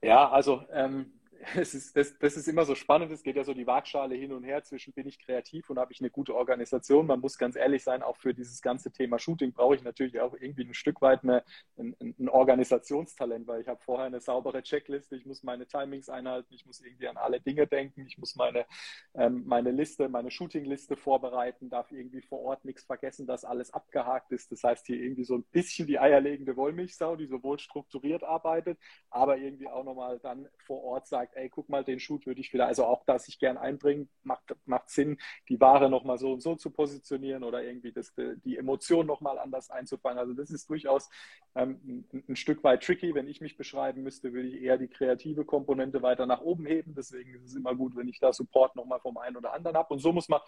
Ja, 0.00 0.30
also 0.30 0.64
ähm, 0.72 1.12
es 1.56 1.74
ist, 1.74 1.96
das, 1.96 2.18
das 2.18 2.36
ist 2.36 2.48
immer 2.48 2.64
so 2.64 2.74
spannend. 2.74 3.12
Es 3.12 3.22
geht 3.22 3.36
ja 3.36 3.44
so 3.44 3.54
die 3.54 3.66
Waagschale 3.66 4.14
hin 4.14 4.32
und 4.32 4.44
her 4.44 4.62
zwischen 4.64 4.92
bin 4.92 5.06
ich 5.06 5.18
kreativ 5.18 5.70
und 5.70 5.78
habe 5.78 5.92
ich 5.92 6.00
eine 6.00 6.10
gute 6.10 6.34
Organisation. 6.34 7.06
Man 7.06 7.20
muss 7.20 7.38
ganz 7.38 7.56
ehrlich 7.56 7.84
sein, 7.84 8.02
auch 8.02 8.16
für 8.16 8.34
dieses 8.34 8.60
ganze 8.60 8.90
Thema 8.90 9.18
Shooting 9.18 9.52
brauche 9.52 9.76
ich 9.76 9.82
natürlich 9.82 10.20
auch 10.20 10.34
irgendwie 10.34 10.64
ein 10.64 10.74
Stück 10.74 11.00
weit 11.00 11.22
eine, 11.22 11.44
ein, 11.76 11.94
ein 12.00 12.28
Organisationstalent, 12.28 13.46
weil 13.46 13.60
ich 13.60 13.68
habe 13.68 13.80
vorher 13.82 14.06
eine 14.06 14.20
saubere 14.20 14.62
Checkliste, 14.62 15.16
ich 15.16 15.26
muss 15.26 15.42
meine 15.42 15.66
Timings 15.66 16.08
einhalten, 16.08 16.52
ich 16.54 16.66
muss 16.66 16.80
irgendwie 16.80 17.08
an 17.08 17.16
alle 17.16 17.40
Dinge 17.40 17.66
denken, 17.66 18.06
ich 18.06 18.18
muss 18.18 18.34
meine, 18.36 18.66
ähm, 19.14 19.44
meine 19.46 19.70
Liste, 19.70 20.08
meine 20.08 20.30
Shooting-Liste 20.30 20.96
vorbereiten, 20.96 21.70
darf 21.70 21.92
irgendwie 21.92 22.22
vor 22.22 22.40
Ort 22.40 22.64
nichts 22.64 22.84
vergessen, 22.84 23.26
dass 23.26 23.44
alles 23.44 23.72
abgehakt 23.72 24.32
ist. 24.32 24.50
Das 24.50 24.64
heißt, 24.64 24.86
hier 24.86 25.00
irgendwie 25.00 25.24
so 25.24 25.36
ein 25.36 25.44
bisschen 25.44 25.86
die 25.86 25.98
eierlegende 25.98 26.56
Wollmilchsau, 26.56 27.16
die 27.16 27.26
sowohl 27.26 27.58
strukturiert 27.58 28.24
arbeitet, 28.24 28.78
aber 29.10 29.38
irgendwie 29.38 29.68
auch 29.68 29.84
nochmal 29.84 30.18
dann 30.20 30.48
vor 30.66 30.82
Ort 30.82 31.06
sagt, 31.06 31.27
sagt, 31.28 31.36
ey, 31.36 31.48
guck 31.48 31.68
mal, 31.68 31.84
den 31.84 32.00
Shoot 32.00 32.26
würde 32.26 32.40
ich 32.40 32.52
wieder, 32.52 32.66
also 32.66 32.84
auch 32.84 33.04
das 33.04 33.28
ich 33.28 33.38
gern 33.38 33.56
einbringen, 33.56 34.08
macht, 34.22 34.56
macht 34.66 34.90
Sinn, 34.90 35.18
die 35.48 35.60
Ware 35.60 35.88
nochmal 35.90 36.18
so 36.18 36.32
und 36.32 36.40
so 36.40 36.54
zu 36.54 36.70
positionieren 36.70 37.44
oder 37.44 37.62
irgendwie 37.62 37.92
das, 37.92 38.12
die 38.16 38.56
Emotion 38.56 39.06
nochmal 39.06 39.38
anders 39.38 39.70
einzufangen. 39.70 40.18
Also 40.18 40.34
das 40.34 40.50
ist 40.50 40.68
durchaus 40.70 41.08
ähm, 41.54 41.80
ein, 42.12 42.24
ein, 42.28 42.36
Stück 42.36 42.64
weit 42.64 42.82
tricky. 42.82 43.14
Wenn 43.14 43.28
ich 43.28 43.40
mich 43.40 43.56
beschreiben 43.56 44.02
müsste, 44.02 44.32
würde 44.32 44.48
ich 44.48 44.62
eher 44.62 44.78
die 44.78 44.88
kreative 44.88 45.44
Komponente 45.44 46.02
weiter 46.02 46.26
nach 46.26 46.40
oben 46.40 46.66
heben. 46.66 46.94
Deswegen 46.94 47.34
ist 47.34 47.44
es 47.44 47.54
immer 47.54 47.74
gut, 47.74 47.96
wenn 47.96 48.08
ich 48.08 48.18
da 48.18 48.32
Support 48.32 48.76
nochmal 48.76 49.00
vom 49.00 49.18
einen 49.18 49.36
oder 49.36 49.52
anderen 49.52 49.76
habe. 49.76 49.94
Und 49.94 50.00
so 50.00 50.12
muss 50.12 50.28
man, 50.28 50.40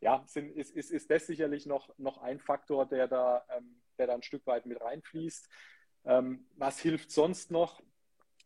ja, 0.00 0.22
sind, 0.26 0.50
ist, 0.56 0.74
ist, 0.74 0.90
ist 0.90 1.10
das 1.10 1.26
sicherlich 1.26 1.66
noch, 1.66 1.90
noch 1.98 2.18
ein 2.18 2.38
Faktor, 2.38 2.86
der 2.86 3.08
da, 3.08 3.44
ähm, 3.56 3.80
der 3.98 4.08
da 4.08 4.14
ein 4.14 4.22
Stück 4.22 4.46
weit 4.46 4.66
mit 4.66 4.80
reinfließt. 4.80 5.48
Ähm, 6.06 6.46
was 6.56 6.78
hilft 6.80 7.10
sonst 7.10 7.50
noch? 7.50 7.80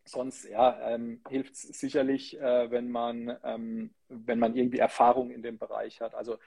Sonst 0.08 0.44
ja, 0.44 0.78
ähm, 0.90 1.20
hilft 1.28 1.54
es 1.54 1.62
sicherlich, 1.62 2.38
äh, 2.40 2.70
wenn, 2.70 2.90
man, 2.90 3.36
ähm, 3.44 3.94
wenn 4.08 4.38
man 4.38 4.56
irgendwie 4.56 4.78
Erfahrung 4.78 5.30
in 5.30 5.42
dem 5.42 5.58
Bereich 5.58 6.00
hat. 6.00 6.14
Also 6.14 6.38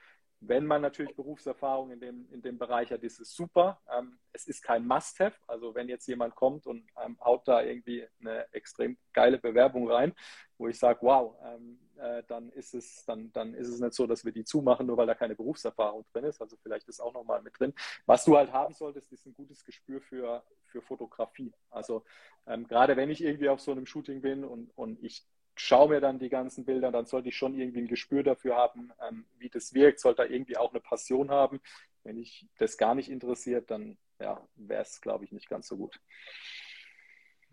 wenn 0.42 0.66
man 0.66 0.82
natürlich 0.82 1.16
Berufserfahrung 1.16 1.92
in 1.92 2.00
dem, 2.00 2.28
in 2.32 2.42
dem 2.42 2.58
Bereich 2.58 2.92
hat, 2.92 3.04
ist 3.04 3.20
es 3.20 3.34
super. 3.34 3.80
Ähm, 3.96 4.18
es 4.34 4.48
ist 4.48 4.64
kein 4.64 4.88
Must-Have. 4.88 5.38
Also 5.48 5.76
wenn 5.76 5.88
jetzt 5.88 6.08
jemand 6.08 6.36
kommt 6.36 6.66
und 6.66 6.84
ähm, 7.04 7.18
haut 7.24 7.48
da 7.48 7.62
irgendwie 7.62 8.08
eine 8.20 8.52
extrem 8.52 8.98
geile 9.14 9.38
Bewerbung 9.38 9.90
rein, 9.90 10.14
wo 10.58 10.68
ich 10.68 10.80
sage, 10.80 11.00
wow, 11.04 11.36
ähm, 11.46 11.80
äh, 12.02 12.24
dann 12.28 12.50
ist 12.50 12.74
es, 12.74 13.06
dann, 13.06 13.32
dann 13.34 13.54
ist 13.54 13.68
es 13.68 13.80
nicht 13.80 13.94
so, 13.94 14.08
dass 14.08 14.26
wir 14.26 14.32
die 14.32 14.44
zumachen, 14.44 14.88
nur 14.88 14.98
weil 14.98 15.08
da 15.08 15.16
keine 15.16 15.36
Berufserfahrung 15.36 16.06
drin 16.12 16.26
ist. 16.26 16.42
Also 16.42 16.58
vielleicht 16.58 16.88
ist 16.90 17.00
auch 17.00 17.14
nochmal 17.14 17.42
mit 17.42 17.60
drin. 17.60 17.74
Was 18.06 18.26
du 18.26 18.36
halt 18.36 18.52
haben 18.52 18.74
solltest, 18.74 19.12
ist 19.12 19.26
ein 19.26 19.34
gutes 19.34 19.64
Gespür 19.64 20.02
für, 20.02 20.44
für 20.66 20.82
Fotografie. 20.82 21.54
Also 21.70 22.04
ähm, 22.48 22.68
gerade 22.68 22.98
wenn 22.98 23.10
ich 23.10 23.24
irgendwie 23.24 23.50
auf 23.50 23.62
so 23.62 23.72
einem 23.72 23.86
Shooting 23.86 24.22
bin 24.22 24.44
und, 24.44 24.72
und 24.76 25.02
ich 25.04 25.26
schaue 25.56 25.90
mir 25.90 26.02
dann 26.02 26.20
die 26.20 26.30
ganzen 26.30 26.66
Bilder, 26.66 26.92
dann 26.92 27.06
sollte 27.06 27.30
ich 27.30 27.38
schon 27.38 27.54
irgendwie 27.54 27.82
ein 27.82 27.88
Gespür 27.88 28.24
dafür 28.24 28.56
haben, 28.56 28.92
ähm, 29.08 29.26
wie 29.38 29.50
das 29.50 29.74
wirkt, 29.74 30.00
sollte 30.00 30.24
da 30.24 30.28
irgendwie 30.28 30.58
auch 30.58 30.72
eine 30.72 30.80
Passion 30.80 31.30
haben. 31.30 31.62
Wenn 32.04 32.18
ich 32.18 32.48
das 32.58 32.78
gar 32.78 32.96
nicht 32.96 33.10
interessiert, 33.10 33.70
dann 33.70 33.98
ja, 34.20 34.42
wäre 34.56 34.82
es, 34.82 35.02
glaube 35.02 35.26
ich, 35.26 35.32
nicht 35.32 35.50
ganz 35.50 35.68
so 35.68 35.78
gut. 35.78 36.00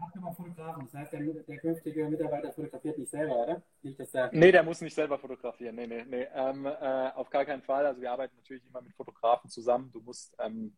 Habt 0.00 0.14
ihr 0.14 0.20
Fotografen? 0.32 0.84
Das 0.84 0.94
heißt, 0.94 1.12
der, 1.12 1.20
der, 1.20 1.58
künftige 1.58 2.08
Mitarbeiter 2.08 2.52
fotografiert 2.52 2.98
nicht 2.98 3.10
selber, 3.10 3.36
oder? 3.36 3.62
Nicht, 3.82 3.98
dass 3.98 4.10
der 4.12 4.30
nee, 4.32 4.52
der 4.52 4.62
muss 4.62 4.80
nicht 4.80 4.94
selber 4.94 5.18
fotografieren. 5.18 5.74
Nee, 5.74 5.86
nee, 5.86 6.04
nee. 6.04 6.26
Ähm, 6.34 6.66
äh, 6.66 7.10
auf 7.14 7.30
gar 7.30 7.44
keinen 7.44 7.62
Fall. 7.62 7.84
Also 7.84 8.00
wir 8.00 8.12
arbeiten 8.12 8.36
natürlich 8.36 8.64
immer 8.66 8.80
mit 8.80 8.94
Fotografen 8.94 9.50
zusammen. 9.50 9.90
Du 9.92 10.00
musst 10.00 10.36
ähm, 10.38 10.76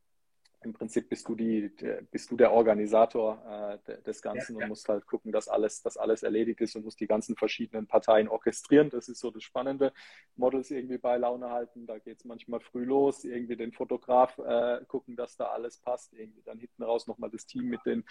im 0.63 0.75
Prinzip 0.75 1.09
bist 1.09 1.27
du 1.29 1.35
die, 1.35 1.71
bist 2.11 2.31
du 2.31 2.37
der 2.37 2.53
Organisator 2.53 3.79
äh, 3.87 4.03
des 4.03 4.21
Ganzen 4.21 4.55
ja, 4.55 4.61
ja. 4.61 4.65
und 4.65 4.69
musst 4.69 4.89
halt 4.89 5.07
gucken, 5.07 5.33
dass 5.33 5.49
alles, 5.49 5.83
dass 5.83 5.97
alles 5.97 6.23
erledigt 6.23 6.61
ist 6.61 6.77
und 6.77 6.85
musst 6.85 7.01
die 7.01 7.07
ganzen 7.07 7.35
verschiedenen 7.35 7.87
Parteien 7.87 8.29
orchestrieren. 8.29 8.91
Das 8.91 9.09
ist 9.09 9.21
so 9.21 9.31
das 9.31 9.43
Spannende. 9.43 9.93
Models 10.37 10.71
irgendwie 10.71 10.99
bei 10.99 11.17
Laune 11.17 11.51
halten, 11.51 11.87
da 11.87 11.99
geht 11.99 12.19
es 12.19 12.25
manchmal 12.25 12.61
früh 12.61 12.85
los, 12.85 13.25
irgendwie 13.25 13.57
den 13.57 13.73
Fotograf 13.73 14.39
äh, 14.39 14.85
gucken, 14.87 15.17
dass 15.17 15.37
da 15.37 15.47
alles 15.47 15.79
passt, 15.79 16.13
irgendwie 16.13 16.43
dann 16.43 16.59
hinten 16.59 16.83
raus 16.83 17.07
nochmal 17.07 17.31
das 17.31 17.47
Team 17.47 17.65
mit 17.65 17.85
den, 17.87 18.05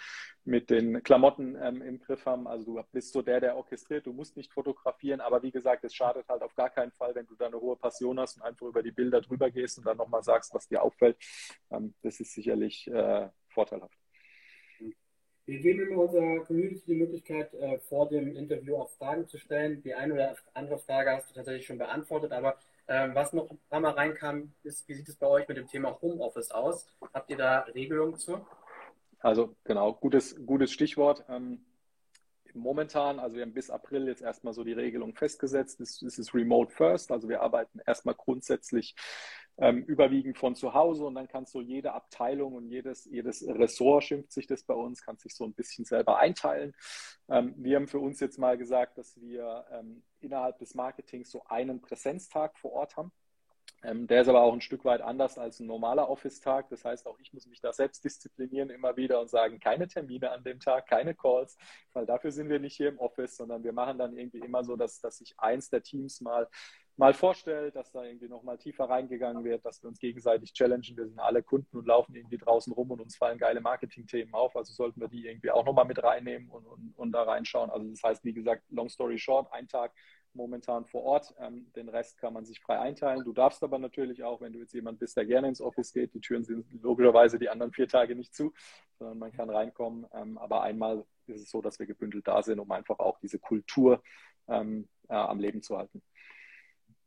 mit 0.44 0.70
den 0.70 1.04
Klamotten 1.04 1.56
ähm, 1.60 1.82
im 1.82 2.00
Griff 2.00 2.26
haben. 2.26 2.48
Also 2.48 2.74
du 2.74 2.82
bist 2.90 3.12
so 3.12 3.22
der, 3.22 3.40
der 3.40 3.56
orchestriert, 3.56 4.06
du 4.06 4.12
musst 4.12 4.36
nicht 4.36 4.52
fotografieren, 4.52 5.20
aber 5.20 5.42
wie 5.44 5.52
gesagt, 5.52 5.84
es 5.84 5.94
schadet 5.94 6.28
halt 6.28 6.42
auf 6.42 6.54
gar 6.56 6.70
keinen 6.70 6.90
Fall, 6.92 7.14
wenn 7.14 7.26
du 7.26 7.36
da 7.36 7.46
eine 7.46 7.60
hohe 7.60 7.76
Passion 7.76 8.18
hast 8.18 8.38
und 8.38 8.42
einfach 8.42 8.66
über 8.66 8.82
die 8.82 8.90
Bilder 8.90 9.20
drüber 9.20 9.50
gehst 9.50 9.78
und 9.78 9.86
dann 9.86 9.98
nochmal 9.98 10.24
sagst, 10.24 10.52
was 10.52 10.66
dir 10.66 10.82
auffällt. 10.82 11.16
Ähm, 11.70 11.94
das 12.02 12.18
ist 12.18 12.39
sicherlich 12.40 12.86
äh, 12.88 13.28
vorteilhaft. 13.48 13.96
Wir 15.46 15.58
geben 15.58 15.88
immer 15.88 16.02
unserer 16.02 16.44
Community 16.44 16.82
die 16.86 16.94
Möglichkeit, 16.94 17.52
äh, 17.54 17.78
vor 17.80 18.08
dem 18.08 18.36
Interview 18.36 18.76
auch 18.76 18.90
Fragen 18.90 19.26
zu 19.26 19.36
stellen. 19.36 19.82
Die 19.82 19.94
eine 19.94 20.14
oder 20.14 20.36
andere 20.54 20.78
Frage 20.78 21.10
hast 21.10 21.30
du 21.30 21.34
tatsächlich 21.34 21.66
schon 21.66 21.78
beantwortet, 21.78 22.32
aber 22.32 22.56
äh, 22.86 23.08
was 23.14 23.32
noch 23.32 23.50
ein 23.50 23.58
paar 23.68 23.80
Mal 23.80 23.92
reinkam, 23.92 24.52
ist, 24.62 24.88
wie 24.88 24.94
sieht 24.94 25.08
es 25.08 25.16
bei 25.16 25.26
euch 25.26 25.48
mit 25.48 25.56
dem 25.56 25.66
Thema 25.66 26.00
Homeoffice 26.00 26.52
aus? 26.52 26.86
Habt 27.12 27.30
ihr 27.30 27.36
da 27.36 27.60
Regelungen 27.74 28.16
zu? 28.16 28.46
Also 29.18 29.56
genau, 29.64 29.92
gutes, 29.92 30.36
gutes 30.46 30.70
Stichwort. 30.70 31.24
Ähm, 31.28 31.64
momentan, 32.54 33.18
also 33.18 33.36
wir 33.36 33.42
haben 33.42 33.52
bis 33.52 33.70
April 33.70 34.06
jetzt 34.06 34.22
erstmal 34.22 34.54
so 34.54 34.64
die 34.64 34.72
Regelung 34.72 35.14
festgesetzt, 35.14 35.80
es 35.80 36.00
ist 36.00 36.34
Remote 36.34 36.72
First, 36.72 37.10
also 37.10 37.28
wir 37.28 37.42
arbeiten 37.42 37.80
erstmal 37.86 38.14
grundsätzlich 38.14 38.94
ähm, 39.58 39.82
überwiegend 39.84 40.38
von 40.38 40.54
zu 40.54 40.74
Hause 40.74 41.04
und 41.04 41.14
dann 41.14 41.28
kannst 41.28 41.54
du 41.54 41.60
jede 41.60 41.92
Abteilung 41.92 42.54
und 42.54 42.68
jedes, 42.68 43.04
jedes 43.04 43.46
Ressort, 43.46 44.04
schimpft 44.04 44.32
sich 44.32 44.46
das 44.46 44.62
bei 44.62 44.74
uns, 44.74 45.02
kannst 45.02 45.22
sich 45.22 45.34
so 45.34 45.44
ein 45.44 45.54
bisschen 45.54 45.84
selber 45.84 46.18
einteilen. 46.18 46.74
Ähm, 47.28 47.54
wir 47.56 47.76
haben 47.76 47.88
für 47.88 48.00
uns 48.00 48.20
jetzt 48.20 48.38
mal 48.38 48.56
gesagt, 48.56 48.98
dass 48.98 49.20
wir 49.20 49.66
ähm, 49.72 50.02
innerhalb 50.20 50.58
des 50.58 50.74
Marketings 50.74 51.30
so 51.30 51.42
einen 51.44 51.80
Präsenztag 51.80 52.58
vor 52.58 52.72
Ort 52.72 52.96
haben. 52.96 53.12
Ähm, 53.82 54.06
der 54.06 54.20
ist 54.20 54.28
aber 54.28 54.42
auch 54.42 54.52
ein 54.52 54.60
Stück 54.60 54.84
weit 54.84 55.00
anders 55.00 55.38
als 55.38 55.58
ein 55.58 55.66
normaler 55.66 56.10
Office-Tag. 56.10 56.68
Das 56.68 56.84
heißt, 56.84 57.06
auch 57.06 57.18
ich 57.18 57.32
muss 57.32 57.46
mich 57.46 57.60
da 57.60 57.72
selbst 57.72 58.04
disziplinieren 58.04 58.68
immer 58.68 58.96
wieder 58.96 59.20
und 59.20 59.30
sagen, 59.30 59.58
keine 59.58 59.88
Termine 59.88 60.30
an 60.30 60.44
dem 60.44 60.60
Tag, 60.60 60.86
keine 60.86 61.14
Calls, 61.14 61.56
weil 61.94 62.04
dafür 62.04 62.30
sind 62.30 62.50
wir 62.50 62.60
nicht 62.60 62.76
hier 62.76 62.88
im 62.88 62.98
Office, 62.98 63.36
sondern 63.36 63.64
wir 63.64 63.72
machen 63.72 63.96
dann 63.96 64.16
irgendwie 64.16 64.40
immer 64.40 64.64
so, 64.64 64.76
dass, 64.76 65.00
dass 65.00 65.18
sich 65.18 65.34
eins 65.38 65.70
der 65.70 65.82
Teams 65.82 66.20
mal 66.20 66.48
mal 66.96 67.14
vorstellt, 67.14 67.76
dass 67.76 67.90
da 67.92 68.04
irgendwie 68.04 68.28
nochmal 68.28 68.58
tiefer 68.58 68.84
reingegangen 68.84 69.44
wird, 69.44 69.64
dass 69.64 69.82
wir 69.82 69.88
uns 69.88 69.98
gegenseitig 69.98 70.52
challengen. 70.52 70.96
Wir 70.96 71.06
sind 71.06 71.18
alle 71.18 71.42
Kunden 71.42 71.76
und 71.76 71.86
laufen 71.86 72.14
irgendwie 72.14 72.38
draußen 72.38 72.72
rum 72.72 72.90
und 72.90 73.00
uns 73.00 73.16
fallen 73.16 73.38
geile 73.38 73.60
Marketing-Themen 73.60 74.34
auf. 74.34 74.54
Also 74.56 74.72
sollten 74.72 75.00
wir 75.00 75.08
die 75.08 75.26
irgendwie 75.26 75.50
auch 75.50 75.64
nochmal 75.64 75.86
mit 75.86 76.02
reinnehmen 76.02 76.50
und, 76.50 76.66
und, 76.66 76.92
und 76.96 77.12
da 77.12 77.22
reinschauen. 77.22 77.70
Also 77.70 77.88
das 77.88 78.02
heißt, 78.02 78.24
wie 78.24 78.34
gesagt, 78.34 78.64
long 78.70 78.88
story 78.88 79.18
short, 79.18 79.52
ein 79.52 79.68
Tag 79.68 79.92
momentan 80.34 80.84
vor 80.86 81.02
Ort. 81.02 81.34
Ähm, 81.38 81.70
den 81.74 81.88
Rest 81.88 82.18
kann 82.18 82.32
man 82.32 82.44
sich 82.44 82.60
frei 82.60 82.78
einteilen. 82.78 83.24
Du 83.24 83.32
darfst 83.32 83.62
aber 83.62 83.78
natürlich 83.78 84.22
auch, 84.22 84.40
wenn 84.40 84.52
du 84.52 84.58
jetzt 84.58 84.74
jemand 84.74 84.98
bist, 84.98 85.16
der 85.16 85.24
gerne 85.24 85.48
ins 85.48 85.60
Office 85.60 85.92
geht, 85.92 86.14
die 86.14 86.20
Türen 86.20 86.44
sind 86.44 86.66
logischerweise 86.82 87.38
die 87.38 87.48
anderen 87.48 87.72
vier 87.72 87.88
Tage 87.88 88.14
nicht 88.14 88.34
zu, 88.34 88.52
sondern 88.98 89.18
man 89.18 89.32
kann 89.32 89.50
reinkommen. 89.50 90.06
Ähm, 90.12 90.38
aber 90.38 90.62
einmal 90.62 91.04
ist 91.26 91.42
es 91.42 91.50
so, 91.50 91.60
dass 91.60 91.78
wir 91.78 91.86
gebündelt 91.86 92.26
da 92.26 92.42
sind, 92.42 92.60
um 92.60 92.70
einfach 92.70 92.98
auch 92.98 93.18
diese 93.18 93.38
Kultur 93.38 94.02
ähm, 94.48 94.88
äh, 95.08 95.14
am 95.14 95.40
Leben 95.40 95.62
zu 95.62 95.76
halten. 95.76 96.02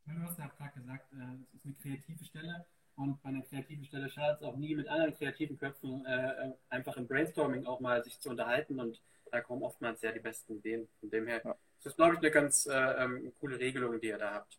Du 0.06 0.22
hast 0.22 0.38
ja 0.38 0.50
gerade 0.58 0.78
gesagt, 0.78 1.10
äh, 1.12 1.16
es 1.42 1.54
ist 1.54 1.64
eine 1.64 1.74
kreative 1.74 2.24
Stelle 2.24 2.66
und 2.96 3.20
bei 3.22 3.30
einer 3.30 3.42
kreativen 3.42 3.84
Stelle 3.84 4.08
schadet 4.08 4.40
es 4.40 4.46
auch 4.46 4.56
nie, 4.56 4.74
mit 4.74 4.88
anderen 4.88 5.14
kreativen 5.16 5.56
Köpfen 5.58 6.04
äh, 6.06 6.52
einfach 6.68 6.96
im 6.96 7.06
Brainstorming 7.06 7.66
auch 7.66 7.78
mal 7.80 8.02
sich 8.04 8.18
zu 8.20 8.30
unterhalten 8.30 8.80
und 8.80 9.02
da 9.32 9.40
kommen 9.40 9.62
oftmals 9.62 10.02
ja 10.02 10.12
die 10.12 10.20
besten 10.20 10.58
Ideen. 10.58 10.86
Von 11.00 11.10
dem 11.10 11.26
her 11.26 11.40
ja. 11.44 11.56
ist 11.78 11.86
das, 11.86 11.96
glaube 11.96 12.14
ich, 12.14 12.20
eine 12.20 12.30
ganz 12.30 12.66
äh, 12.66 12.72
ähm, 12.72 13.32
coole 13.40 13.58
Regelung, 13.58 14.00
die 14.00 14.08
ihr 14.08 14.18
da 14.18 14.34
habt. 14.34 14.58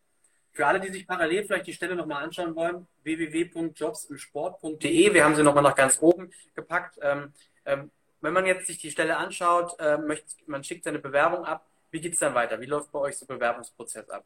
Für 0.51 0.65
alle, 0.67 0.79
die 0.79 0.89
sich 0.89 1.07
parallel 1.07 1.45
vielleicht 1.45 1.67
die 1.67 1.73
Stelle 1.73 1.95
nochmal 1.95 2.23
anschauen 2.23 2.55
wollen, 2.55 2.87
www.jobsimsport.de. 3.03 5.13
Wir 5.13 5.23
haben 5.23 5.35
sie 5.35 5.43
nochmal 5.43 5.61
nach 5.63 5.75
ganz 5.75 6.01
oben 6.01 6.31
gepackt. 6.55 6.97
Ähm, 7.01 7.31
ähm, 7.65 7.91
wenn 8.21 8.33
man 8.33 8.45
jetzt 8.45 8.67
sich 8.67 8.77
die 8.79 8.89
Stelle 8.89 9.17
anschaut, 9.17 9.77
äh, 9.79 9.97
möchte, 9.97 10.33
man 10.47 10.63
schickt 10.63 10.85
seine 10.85 10.99
Bewerbung 10.99 11.43
ab. 11.45 11.67
Wie 11.91 11.99
geht 12.01 12.13
es 12.13 12.19
dann 12.19 12.33
weiter? 12.33 12.59
Wie 12.59 12.65
läuft 12.65 12.91
bei 12.91 12.99
euch 12.99 13.17
so 13.17 13.25
Bewerbungsprozess 13.25 14.09
ab? 14.09 14.25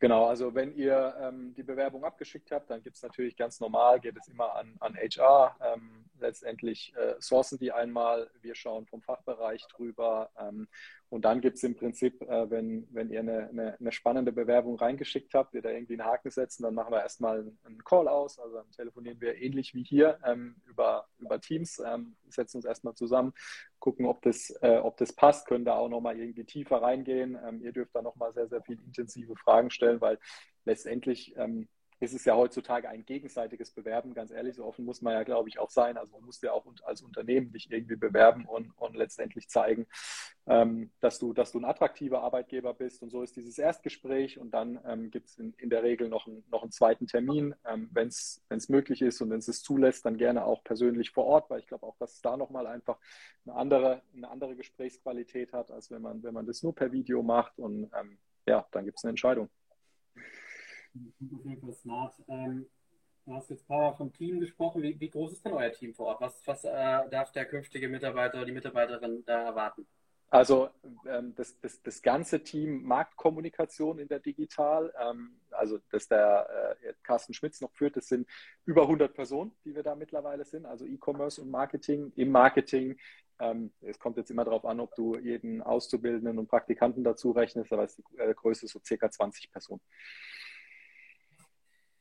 Genau, 0.00 0.24
also 0.26 0.54
wenn 0.54 0.74
ihr 0.74 1.14
ähm, 1.20 1.52
die 1.54 1.62
Bewerbung 1.62 2.04
abgeschickt 2.04 2.50
habt, 2.52 2.70
dann 2.70 2.82
gibt 2.82 2.96
es 2.96 3.02
natürlich 3.02 3.36
ganz 3.36 3.60
normal, 3.60 4.00
geht 4.00 4.16
es 4.16 4.28
immer 4.28 4.56
an, 4.56 4.74
an 4.80 4.96
HR. 4.96 5.54
Ähm, 5.60 6.06
letztendlich 6.18 6.94
äh, 6.96 7.16
sourcen 7.18 7.58
die 7.58 7.70
einmal, 7.70 8.30
wir 8.40 8.54
schauen 8.54 8.86
vom 8.86 9.02
Fachbereich 9.02 9.66
drüber 9.68 10.30
ähm, 10.38 10.68
und 11.10 11.24
dann 11.24 11.40
gibt 11.40 11.56
es 11.56 11.64
im 11.64 11.74
Prinzip, 11.74 12.22
äh, 12.22 12.48
wenn, 12.50 12.86
wenn 12.92 13.10
ihr 13.10 13.18
eine, 13.18 13.48
eine, 13.48 13.76
eine, 13.80 13.92
spannende 13.92 14.30
Bewerbung 14.30 14.76
reingeschickt 14.76 15.34
habt, 15.34 15.52
wir 15.52 15.60
da 15.60 15.68
irgendwie 15.68 15.94
einen 15.94 16.04
Haken 16.04 16.30
setzen, 16.30 16.62
dann 16.62 16.74
machen 16.74 16.92
wir 16.92 17.02
erstmal 17.02 17.52
einen 17.64 17.84
Call 17.84 18.06
aus. 18.06 18.38
Also 18.38 18.56
dann 18.56 18.70
telefonieren 18.70 19.20
wir 19.20 19.34
ähnlich 19.34 19.74
wie 19.74 19.82
hier 19.82 20.18
ähm, 20.24 20.54
über, 20.66 21.08
über 21.18 21.40
Teams, 21.40 21.82
ähm, 21.84 22.14
setzen 22.28 22.58
uns 22.58 22.64
erstmal 22.64 22.94
zusammen, 22.94 23.34
gucken, 23.80 24.06
ob 24.06 24.22
das, 24.22 24.50
äh, 24.62 24.78
ob 24.78 24.98
das 24.98 25.12
passt, 25.12 25.48
können 25.48 25.64
da 25.64 25.74
auch 25.74 25.88
nochmal 25.88 26.16
irgendwie 26.16 26.44
tiefer 26.44 26.80
reingehen. 26.80 27.36
Ähm, 27.44 27.60
ihr 27.60 27.72
dürft 27.72 27.94
da 27.96 28.02
nochmal 28.02 28.32
sehr, 28.32 28.46
sehr 28.46 28.62
viele 28.62 28.80
intensive 28.82 29.34
Fragen 29.34 29.70
stellen, 29.70 30.00
weil 30.00 30.16
letztendlich 30.64 31.34
ähm, 31.36 31.68
ist 32.00 32.14
es 32.14 32.24
ja 32.24 32.34
heutzutage 32.34 32.88
ein 32.88 33.04
gegenseitiges 33.04 33.70
Bewerben, 33.72 34.14
ganz 34.14 34.30
ehrlich, 34.30 34.56
so 34.56 34.64
offen 34.64 34.86
muss 34.86 35.02
man 35.02 35.12
ja, 35.12 35.22
glaube 35.22 35.50
ich, 35.50 35.58
auch 35.58 35.68
sein. 35.68 35.98
Also 35.98 36.16
du 36.16 36.24
musst 36.24 36.42
ja 36.42 36.52
auch 36.52 36.64
als 36.84 37.02
Unternehmen 37.02 37.52
dich 37.52 37.70
irgendwie 37.70 37.96
bewerben 37.96 38.46
und, 38.46 38.70
und 38.78 38.96
letztendlich 38.96 39.50
zeigen, 39.50 39.86
ähm, 40.46 40.90
dass, 41.00 41.18
du, 41.18 41.34
dass 41.34 41.52
du 41.52 41.58
ein 41.58 41.66
attraktiver 41.66 42.22
Arbeitgeber 42.22 42.72
bist. 42.72 43.02
Und 43.02 43.10
so 43.10 43.22
ist 43.22 43.36
dieses 43.36 43.58
Erstgespräch 43.58 44.38
und 44.38 44.52
dann 44.52 44.80
ähm, 44.86 45.10
gibt 45.10 45.28
es 45.28 45.38
in, 45.38 45.52
in, 45.58 45.68
der 45.68 45.82
Regel 45.82 46.08
noch, 46.08 46.26
ein, 46.26 46.42
noch 46.50 46.62
einen 46.62 46.72
zweiten 46.72 47.06
Termin, 47.06 47.54
ähm, 47.66 47.90
wenn 47.92 48.08
es 48.08 48.68
möglich 48.68 49.02
ist 49.02 49.20
und 49.20 49.28
wenn 49.28 49.40
es 49.40 49.48
es 49.48 49.62
zulässt, 49.62 50.06
dann 50.06 50.16
gerne 50.16 50.46
auch 50.46 50.64
persönlich 50.64 51.10
vor 51.10 51.26
Ort, 51.26 51.50
weil 51.50 51.60
ich 51.60 51.66
glaube 51.66 51.86
auch, 51.86 51.98
dass 51.98 52.14
es 52.14 52.22
da 52.22 52.38
nochmal 52.38 52.66
einfach 52.66 52.98
eine 53.44 53.54
andere, 53.54 54.02
eine 54.16 54.30
andere 54.30 54.56
Gesprächsqualität 54.56 55.52
hat, 55.52 55.70
als 55.70 55.90
wenn 55.90 56.00
man, 56.00 56.22
wenn 56.22 56.32
man 56.32 56.46
das 56.46 56.62
nur 56.62 56.74
per 56.74 56.92
Video 56.92 57.22
macht 57.22 57.58
und 57.58 57.90
ähm, 57.94 58.16
ja, 58.46 58.66
dann 58.72 58.86
gibt 58.86 58.96
es 58.98 59.04
eine 59.04 59.10
Entscheidung 59.10 59.50
jeden 60.94 61.60
Fall 61.60 61.72
smart. 61.72 62.14
Ähm, 62.28 62.66
du 63.26 63.34
hast 63.34 63.50
jetzt 63.50 63.66
Power 63.66 63.94
vom 63.94 64.12
Team 64.12 64.40
gesprochen. 64.40 64.82
Wie, 64.82 64.98
wie, 64.98 65.10
groß 65.10 65.32
ist 65.32 65.44
denn 65.44 65.52
euer 65.52 65.72
Team 65.72 65.94
vor 65.94 66.06
Ort? 66.06 66.20
Was, 66.20 66.46
was 66.46 66.64
äh, 66.64 67.08
darf 67.10 67.32
der 67.32 67.46
künftige 67.46 67.88
Mitarbeiter, 67.88 68.44
die 68.44 68.52
Mitarbeiterin 68.52 69.24
da 69.24 69.42
erwarten? 69.44 69.86
Also 70.32 70.70
ähm, 71.08 71.34
das, 71.34 71.58
das, 71.58 71.82
das 71.82 72.00
ganze 72.02 72.44
Team 72.44 72.84
Marktkommunikation 72.84 73.98
in 73.98 74.06
der 74.06 74.20
Digital, 74.20 74.92
ähm, 75.00 75.40
also 75.50 75.80
das 75.90 76.06
der 76.06 76.76
äh, 76.80 76.92
Carsten 77.02 77.34
Schmitz 77.34 77.60
noch 77.60 77.72
führt, 77.72 77.96
das 77.96 78.06
sind 78.06 78.28
über 78.64 78.82
100 78.82 79.12
Personen, 79.12 79.50
die 79.64 79.74
wir 79.74 79.82
da 79.82 79.96
mittlerweile 79.96 80.44
sind, 80.44 80.66
also 80.66 80.86
E-Commerce 80.86 81.42
und 81.42 81.50
Marketing. 81.50 82.12
Im 82.14 82.30
Marketing, 82.30 82.96
ähm, 83.40 83.72
es 83.80 83.98
kommt 83.98 84.18
jetzt 84.18 84.30
immer 84.30 84.44
darauf 84.44 84.64
an, 84.64 84.78
ob 84.78 84.94
du 84.94 85.16
jeden 85.16 85.62
Auszubildenden 85.62 86.38
und 86.38 86.46
Praktikanten 86.46 87.02
dazu 87.02 87.32
rechnest, 87.32 87.72
aber 87.72 87.88
die 87.88 88.18
äh, 88.18 88.32
Größe 88.32 88.66
ist 88.66 88.72
so 88.72 88.80
circa 88.84 89.10
20 89.10 89.50
Personen. 89.50 89.80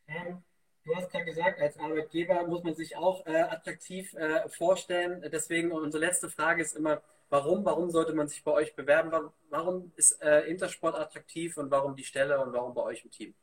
Ähm, 0.09 0.43
du 0.85 0.95
hast 0.95 1.11
gerade 1.11 1.25
gesagt, 1.25 1.61
als 1.61 1.77
Arbeitgeber 1.77 2.45
muss 2.47 2.63
man 2.63 2.75
sich 2.75 2.97
auch 2.97 3.25
äh, 3.25 3.41
attraktiv 3.41 4.13
äh, 4.15 4.47
vorstellen. 4.49 5.23
Deswegen 5.31 5.71
unsere 5.71 6.03
letzte 6.03 6.29
Frage 6.29 6.61
ist 6.61 6.75
immer, 6.75 7.01
warum? 7.29 7.63
Warum 7.63 7.89
sollte 7.89 8.13
man 8.13 8.27
sich 8.27 8.43
bei 8.43 8.51
euch 8.51 8.75
bewerben? 8.75 9.31
Warum 9.49 9.91
ist 9.95 10.21
äh, 10.21 10.41
Intersport 10.41 10.95
attraktiv 10.95 11.57
und 11.57 11.71
warum 11.71 11.95
die 11.95 12.03
Stelle 12.03 12.41
und 12.41 12.53
warum 12.53 12.73
bei 12.73 12.81
euch 12.81 13.05
im 13.05 13.11
Team? 13.11 13.33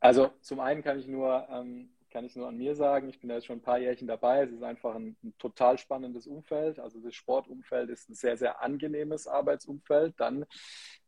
Also 0.00 0.30
zum 0.40 0.60
einen 0.60 0.82
kann 0.82 0.98
ich 0.98 1.06
nur 1.06 1.46
ähm, 1.50 1.94
kann 2.14 2.24
ich 2.24 2.36
nur 2.36 2.46
an 2.46 2.56
mir 2.56 2.76
sagen. 2.76 3.08
Ich 3.08 3.18
bin 3.18 3.28
da 3.28 3.34
jetzt 3.34 3.46
schon 3.46 3.58
ein 3.58 3.62
paar 3.62 3.78
Jährchen 3.78 4.06
dabei. 4.06 4.44
Es 4.44 4.52
ist 4.52 4.62
einfach 4.62 4.94
ein, 4.94 5.16
ein, 5.24 5.34
total 5.36 5.78
spannendes 5.78 6.28
Umfeld. 6.28 6.78
Also 6.78 7.00
das 7.00 7.12
Sportumfeld 7.12 7.90
ist 7.90 8.08
ein 8.08 8.14
sehr, 8.14 8.36
sehr 8.36 8.62
angenehmes 8.62 9.26
Arbeitsumfeld. 9.26 10.14
Dann, 10.18 10.46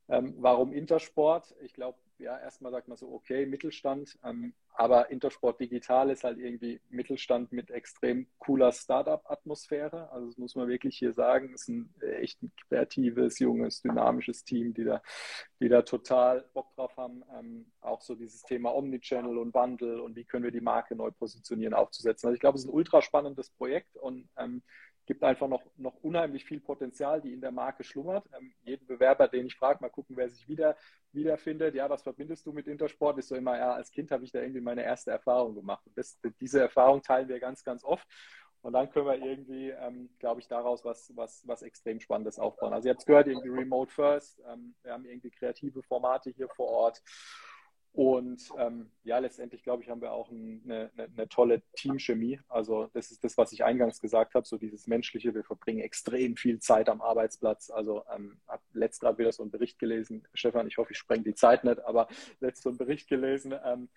ähm, 0.09 0.35
warum 0.39 0.73
Intersport? 0.73 1.55
Ich 1.61 1.75
glaube, 1.75 1.99
ja, 2.19 2.37
erstmal 2.41 2.73
sagt 2.73 2.89
man 2.89 2.97
so, 2.97 3.13
okay, 3.13 3.47
Mittelstand, 3.47 4.19
ähm, 4.25 4.53
aber 4.79 5.11
Intersport 5.11 5.59
Digital 5.59 6.11
ist 6.11 6.23
halt 6.23 6.39
irgendwie 6.39 6.81
Mittelstand 6.91 7.51
mit 7.51 7.71
extrem 7.71 8.27
cooler 8.39 8.73
Startup-Atmosphäre. 8.73 10.11
Also 10.13 10.29
das 10.29 10.37
muss 10.37 10.55
man 10.55 10.69
wirklich 10.69 10.99
hier 10.99 11.13
sagen. 11.13 11.53
Es 11.55 11.63
ist 11.63 11.69
ein 11.69 11.95
äh, 12.03 12.17
echt 12.17 12.43
ein 12.43 12.53
kreatives, 12.69 13.39
junges, 13.39 13.81
dynamisches 13.81 14.45
Team, 14.45 14.75
die 14.75 14.85
da, 14.85 15.03
die 15.61 15.69
da 15.69 15.83
total 15.83 16.45
Bock 16.53 16.75
drauf 16.75 16.97
haben. 16.97 17.25
Ähm, 17.39 17.73
auch 17.81 18.03
so 18.03 18.15
dieses 18.15 18.43
Thema 18.43 18.75
Omnichannel 18.75 19.39
und 19.39 19.55
Wandel 19.55 20.01
und 20.01 20.15
wie 20.15 20.25
können 20.25 20.45
wir 20.45 20.51
die 20.51 20.61
Marke 20.61 20.95
neu 20.95 21.11
positionieren, 21.11 21.73
aufzusetzen. 21.73 22.29
Also 22.29 22.35
ich 22.35 22.41
glaube, 22.41 22.57
es 22.57 22.65
ist 22.65 22.69
ein 22.69 22.75
ultra 22.75 23.01
spannendes 23.01 23.51
Projekt 23.51 23.97
und 23.97 24.29
ähm, 24.37 24.63
gibt 25.07 25.23
einfach 25.23 25.49
noch, 25.49 25.63
noch 25.77 25.95
unheimlich 26.03 26.45
viel 26.45 26.61
Potenzial, 26.61 27.21
die 27.21 27.33
in 27.33 27.41
der 27.41 27.53
Marke 27.53 27.85
schlummert. 27.85 28.29
Ähm, 28.39 28.53
jeden 28.63 28.87
Bewerber, 28.87 29.29
den 29.29 29.47
ich 29.47 29.57
frage, 29.57 29.79
mal 29.81 29.89
gucken, 29.89 30.17
wer 30.17 30.29
sich 30.29 30.49
wieder 30.49 30.77
wiederfindet. 31.13 31.75
Ja, 31.75 31.89
was 31.89 32.03
verbindest 32.03 32.45
du 32.47 32.53
mit 32.53 32.67
Intersport? 32.67 33.19
Ist 33.19 33.29
so 33.29 33.37
immer, 33.37 33.57
ja, 33.57 33.73
als 33.73 33.91
Kind 33.91 34.11
habe 34.11 34.25
ich 34.25 34.33
da 34.33 34.41
irgendwie 34.41 34.61
meine 34.61 34.83
erste 34.83 35.11
Erfahrung 35.13 35.55
gemacht. 35.55 35.87
Und 35.87 35.97
das, 35.97 36.19
diese 36.41 36.61
Erfahrung 36.61 37.03
teilen 37.03 37.29
wir 37.29 37.41
ganz, 37.41 37.65
ganz 37.65 37.85
oft. 37.85 38.07
Und 38.63 38.73
dann 38.73 38.91
können 38.91 39.07
wir 39.07 39.25
irgendwie, 39.25 39.71
ähm, 39.71 40.11
glaube 40.19 40.41
ich, 40.41 40.49
daraus 40.49 40.85
was, 40.85 41.13
was, 41.15 41.47
was 41.47 41.63
extrem 41.63 42.01
Spannendes 42.01 42.39
aufbauen. 42.39 42.73
Also 42.73 42.89
ihr 42.89 42.91
habt 42.91 43.01
es 43.01 43.07
gehört, 43.07 43.29
irgendwie 43.29 43.49
Remote 43.49 43.93
First. 43.93 44.43
Ähm, 44.53 44.75
wir 44.83 44.93
haben 44.93 45.05
irgendwie 45.05 45.31
kreative 45.31 45.85
Formate 45.85 46.31
hier 46.31 46.49
vor 46.49 46.67
Ort. 46.67 47.01
Und 47.97 48.51
ähm, 48.59 48.91
ja, 49.05 49.19
letztendlich, 49.19 49.63
glaube 49.63 49.83
ich, 49.83 49.89
haben 49.89 50.03
wir 50.03 50.13
auch 50.13 50.31
eine, 50.31 50.91
eine, 50.93 51.09
eine, 51.17 51.29
tolle 51.31 51.63
Teamchemie. 51.77 52.39
Also 52.47 52.91
das 52.93 53.11
ist 53.11 53.25
das, 53.25 53.39
was 53.39 53.53
ich 53.53 53.65
eingangs 53.65 54.03
gesagt 54.03 54.35
habe, 54.35 54.47
so 54.47 54.59
dieses 54.59 54.87
Menschliche. 54.87 55.35
Wir 55.35 55.45
verbringen 55.45 55.81
extrem 55.81 56.37
viel 56.37 56.59
Zeit 56.59 56.91
am 56.91 57.01
Arbeitsplatz. 57.01 57.71
Also 57.71 58.05
ähm, 58.15 58.39
habe 58.47 58.63
letzt 58.75 59.01
gerade 59.01 59.17
wieder 59.17 59.33
so 59.33 59.43
einen 59.43 59.51
Bericht 59.51 59.79
gelesen. 59.79 60.29
Stefan, 60.35 60.67
ich 60.67 60.77
hoffe, 60.77 60.93
ich 60.93 60.99
spreng 60.99 61.25
die 61.25 61.35
Zeit 61.35 61.65
nicht, 61.65 61.83
aber 61.87 62.07
letzt 62.41 62.65
so 62.65 62.69
einen 62.69 62.77
Bericht 62.77 63.09
gelesen, 63.09 63.55
ähm, 63.65 63.89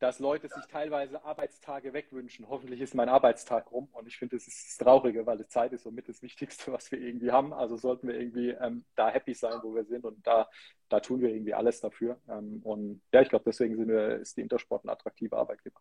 dass 0.00 0.18
Leute 0.18 0.48
sich 0.48 0.64
teilweise 0.66 1.22
Arbeitstage 1.24 1.92
wegwünschen. 1.92 2.48
Hoffentlich 2.48 2.80
ist 2.80 2.94
mein 2.94 3.10
Arbeitstag 3.10 3.70
rum 3.70 3.88
und 3.92 4.08
ich 4.08 4.16
finde, 4.16 4.36
das 4.36 4.48
ist 4.48 4.66
das 4.66 4.76
Traurige, 4.78 5.26
weil 5.26 5.36
die 5.36 5.46
Zeit 5.46 5.72
ist 5.72 5.82
somit 5.82 6.08
das 6.08 6.22
Wichtigste, 6.22 6.72
was 6.72 6.90
wir 6.90 6.98
irgendwie 6.98 7.30
haben. 7.30 7.52
Also 7.52 7.76
sollten 7.76 8.08
wir 8.08 8.18
irgendwie 8.18 8.48
ähm, 8.50 8.84
da 8.96 9.10
happy 9.10 9.34
sein, 9.34 9.60
wo 9.62 9.74
wir 9.74 9.84
sind 9.84 10.06
und 10.06 10.26
da, 10.26 10.48
da 10.88 11.00
tun 11.00 11.20
wir 11.20 11.28
irgendwie 11.28 11.52
alles 11.52 11.80
dafür. 11.80 12.18
Ähm, 12.28 12.62
und 12.64 13.02
ja, 13.12 13.20
ich 13.20 13.28
glaube, 13.28 13.44
deswegen 13.46 13.76
sind 13.76 13.88
wir, 13.88 14.16
ist 14.16 14.36
die 14.38 14.40
Intersport 14.40 14.84
ein 14.84 14.88
attraktiver 14.88 15.36
Arbeitgeber. 15.36 15.80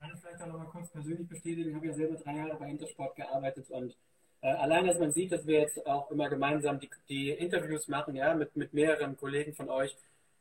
Kann 0.00 0.10
ich 0.14 0.20
vielleicht 0.20 0.40
auch 0.40 0.46
nochmal 0.46 0.68
kurz 0.68 0.90
persönlich 0.90 1.28
bestätigen. 1.28 1.68
Ich 1.68 1.76
habe 1.76 1.86
ja 1.86 1.92
selber 1.92 2.16
drei 2.16 2.36
Jahre 2.36 2.56
bei 2.56 2.70
Intersport 2.70 3.16
gearbeitet 3.16 3.70
und 3.70 3.94
äh, 4.40 4.48
allein, 4.48 4.86
dass 4.86 4.98
man 4.98 5.12
sieht, 5.12 5.30
dass 5.30 5.46
wir 5.46 5.60
jetzt 5.60 5.86
auch 5.86 6.10
immer 6.10 6.30
gemeinsam 6.30 6.80
die, 6.80 6.88
die 7.10 7.30
Interviews 7.32 7.86
machen, 7.88 8.16
ja, 8.16 8.34
mit, 8.34 8.56
mit 8.56 8.72
mehreren 8.72 9.14
Kollegen 9.18 9.52
von 9.52 9.68
euch. 9.68 9.94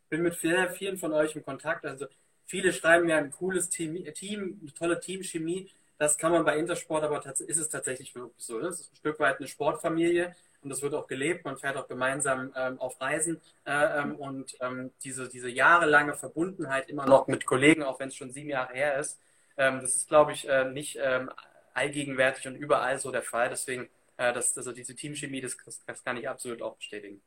Bin 0.07 0.21
mit 0.21 0.36
sehr 0.36 0.69
vielen 0.69 0.98
von 0.98 1.12
euch 1.12 1.36
in 1.36 1.43
Kontakt. 1.43 1.86
Also 1.86 2.07
Viele 2.50 2.74
schreiben 2.74 3.08
ja 3.08 3.18
ein 3.18 3.29
cooles 3.29 3.70
Team, 3.70 4.03
Team 4.15 4.60
eine 4.60 4.74
tolle 4.74 5.00
Teamchemie. 5.00 5.70
Das 6.00 6.18
kann 6.18 6.32
man 6.32 6.44
bei 6.44 6.58
Intersport, 6.58 7.03
aber 7.03 7.24
ist 7.24 7.41
es 7.41 7.70
tatsächlich 7.70 8.15
wirklich 8.15 8.44
so. 8.44 8.60
Es 8.60 8.79
ist 8.79 8.91
ein 8.91 8.96
Stück 8.96 9.20
weit 9.20 9.38
eine 9.38 9.48
Sportfamilie 9.48 10.36
und 10.63 10.72
das 10.72 10.82
wird 10.82 10.96
auch 10.96 11.06
gelebt. 11.06 11.46
Man 11.46 11.58
fährt 11.58 11.77
auch 11.77 11.88
gemeinsam 11.88 12.51
ähm, 12.56 12.79
auf 12.79 13.00
Reisen 13.00 13.39
äh, 13.65 14.00
ähm, 14.00 14.15
und 14.15 14.58
ähm, 14.62 14.89
diese, 15.03 15.29
diese 15.29 15.48
jahrelange 15.48 16.15
Verbundenheit 16.15 16.89
immer 16.89 17.06
noch 17.06 17.27
mit 17.27 17.46
Kollegen, 17.46 17.84
auch 17.84 18.00
wenn 18.00 18.10
es 18.10 18.15
schon 18.15 18.32
sieben 18.32 18.50
Jahre 18.50 18.74
her 18.74 18.98
ist, 18.98 19.20
ähm, 19.56 19.82
das 19.82 19.96
ist, 19.96 20.08
glaube 20.08 20.32
ich, 20.32 20.50
äh, 20.50 20.65
nicht 20.72 20.98
ähm, 21.00 21.29
allgegenwärtig 21.75 22.48
und 22.48 22.56
überall 22.56 22.98
so 22.98 23.12
der 23.12 23.22
Fall. 23.22 23.50
Deswegen, 23.50 23.88
äh, 24.18 24.34
das, 24.34 24.58
also 24.58 24.72
diese 24.72 24.96
Teamchemie, 24.96 25.41
das, 25.41 25.56
das 25.86 26.03
kann 26.03 26.18
ich 26.18 26.27
absolut 26.27 26.63
auch 26.63 26.77
bestätigen. 26.77 27.22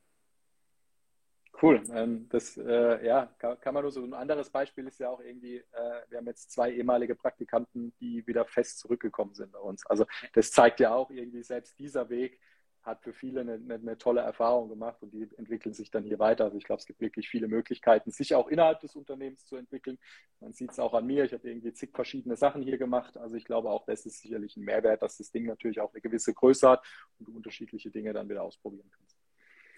Cool. 1.61 1.83
Ähm, 1.93 2.29
das 2.31 2.57
äh, 2.57 3.07
ja, 3.07 3.27
kann, 3.39 3.75
man 3.75 3.83
nur 3.83 3.93
so. 3.93 4.03
Ein 4.03 4.15
anderes 4.15 4.51
Beispiel 4.51 4.87
ist 4.87 4.99
ja 4.99 5.11
auch 5.11 5.21
irgendwie, 5.21 5.57
äh, 5.57 6.03
wir 6.09 6.19
haben 6.19 6.27
jetzt 6.27 6.51
zwei 6.51 6.73
ehemalige 6.73 7.15
Praktikanten, 7.15 7.93
die 8.01 8.27
wieder 8.27 8.45
fest 8.47 8.79
zurückgekommen 8.79 9.35
sind 9.35 9.53
bei 9.53 9.59
uns. 9.59 9.87
Also 9.87 10.07
das 10.33 10.51
zeigt 10.51 10.81
ja 10.81 10.95
auch 10.95 11.11
irgendwie, 11.11 11.43
selbst 11.43 11.79
dieser 11.79 12.09
Weg 12.09 12.41
hat 12.83 13.03
für 13.03 13.13
viele 13.13 13.43
eine, 13.43 13.55
eine, 13.55 13.75
eine 13.75 13.99
tolle 13.99 14.23
Erfahrung 14.23 14.69
gemacht 14.69 15.03
und 15.03 15.13
die 15.13 15.29
entwickeln 15.37 15.73
sich 15.73 15.91
dann 15.91 16.03
hier 16.03 16.19
weiter. 16.19 16.45
Also 16.45 16.57
ich 16.57 16.65
glaube, 16.65 16.81
es 16.81 16.87
gibt 16.87 17.01
wirklich 17.01 17.29
viele 17.29 17.47
Möglichkeiten, 17.47 18.11
sich 18.11 18.35
auch 18.35 18.49
innerhalb 18.49 18.81
des 18.81 18.97
Unternehmens 18.97 19.47
zu 19.47 19.57
entwickeln. 19.57 19.99
Man 20.41 20.53
sieht 20.53 20.73
es 20.73 20.81
auch 20.81 20.95
an 20.95 21.07
mir. 21.07 21.25
Ich 21.25 21.33
habe 21.33 21.49
irgendwie 21.49 21.73
zig 21.73 21.91
verschiedene 21.95 22.37
Sachen 22.37 22.63
hier 22.63 22.79
gemacht. 22.79 23.17
Also 23.17 23.37
ich 23.37 23.45
glaube 23.45 23.71
auch, 23.71 23.85
das 23.85 24.05
ist 24.05 24.21
sicherlich 24.21 24.57
ein 24.57 24.65
Mehrwert, 24.65 25.03
dass 25.03 25.19
das 25.19 25.31
Ding 25.31 25.47
natürlich 25.47 25.81
auch 25.81 25.93
eine 25.93 26.01
gewisse 26.01 26.35
Größe 26.35 26.69
hat 26.69 26.85
und 27.19 27.29
du 27.29 27.37
unterschiedliche 27.37 27.91
Dinge 27.91 28.13
dann 28.13 28.29
wieder 28.29 28.43
ausprobieren 28.43 28.91
kannst. 28.91 29.17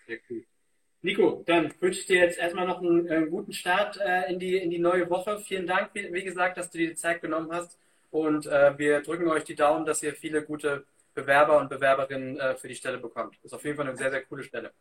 Sehr 0.06 0.18
cool. 0.30 0.46
Nico, 1.04 1.42
dann 1.44 1.70
wünsche 1.80 2.00
ich 2.00 2.06
dir 2.06 2.20
jetzt 2.20 2.38
erstmal 2.38 2.66
noch 2.66 2.80
einen, 2.80 3.10
einen 3.10 3.30
guten 3.30 3.52
Start 3.52 3.98
äh, 4.00 4.32
in, 4.32 4.38
die, 4.38 4.56
in 4.56 4.70
die 4.70 4.78
neue 4.78 5.10
Woche. 5.10 5.38
Vielen 5.38 5.66
Dank, 5.66 5.90
wie, 5.92 6.10
wie 6.14 6.24
gesagt, 6.24 6.56
dass 6.56 6.70
du 6.70 6.78
dir 6.78 6.88
die 6.88 6.94
Zeit 6.94 7.20
genommen 7.20 7.52
hast. 7.52 7.78
Und 8.10 8.46
äh, 8.46 8.72
wir 8.78 9.02
drücken 9.02 9.28
euch 9.28 9.44
die 9.44 9.54
Daumen, 9.54 9.84
dass 9.84 10.02
ihr 10.02 10.14
viele 10.14 10.42
gute 10.42 10.86
Bewerber 11.12 11.58
und 11.58 11.68
Bewerberinnen 11.68 12.38
äh, 12.38 12.56
für 12.56 12.68
die 12.68 12.74
Stelle 12.74 12.96
bekommt. 12.96 13.36
Ist 13.42 13.52
auf 13.52 13.62
jeden 13.64 13.76
Fall 13.76 13.86
eine 13.86 13.98
sehr, 13.98 14.10
sehr 14.10 14.24
coole 14.24 14.44
Stelle. 14.44 14.72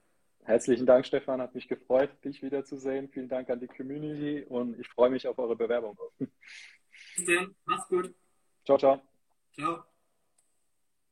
Herzlichen 0.46 0.86
Dank, 0.86 1.06
Stefan. 1.06 1.42
Hat 1.42 1.53
mich 1.53 1.68
gefreut, 1.68 2.10
dich 2.24 2.42
wiederzusehen. 2.42 3.10
Vielen 3.10 3.27
Dank 3.27 3.50
an 3.50 3.60
die 3.60 3.68
Community 3.68 4.46
und 4.48 4.80
ich 4.80 4.88
freue 4.88 5.10
mich 5.10 5.27
auf 5.27 5.38
eure 5.38 5.58
Bewerbung. 5.58 5.98
Bis 6.18 7.25
dann. 7.25 7.53
Mach's 7.65 7.89
gut. 7.89 8.13
Ciao, 8.63 8.77
ciao. 8.77 9.01
Ciao. 9.53 9.84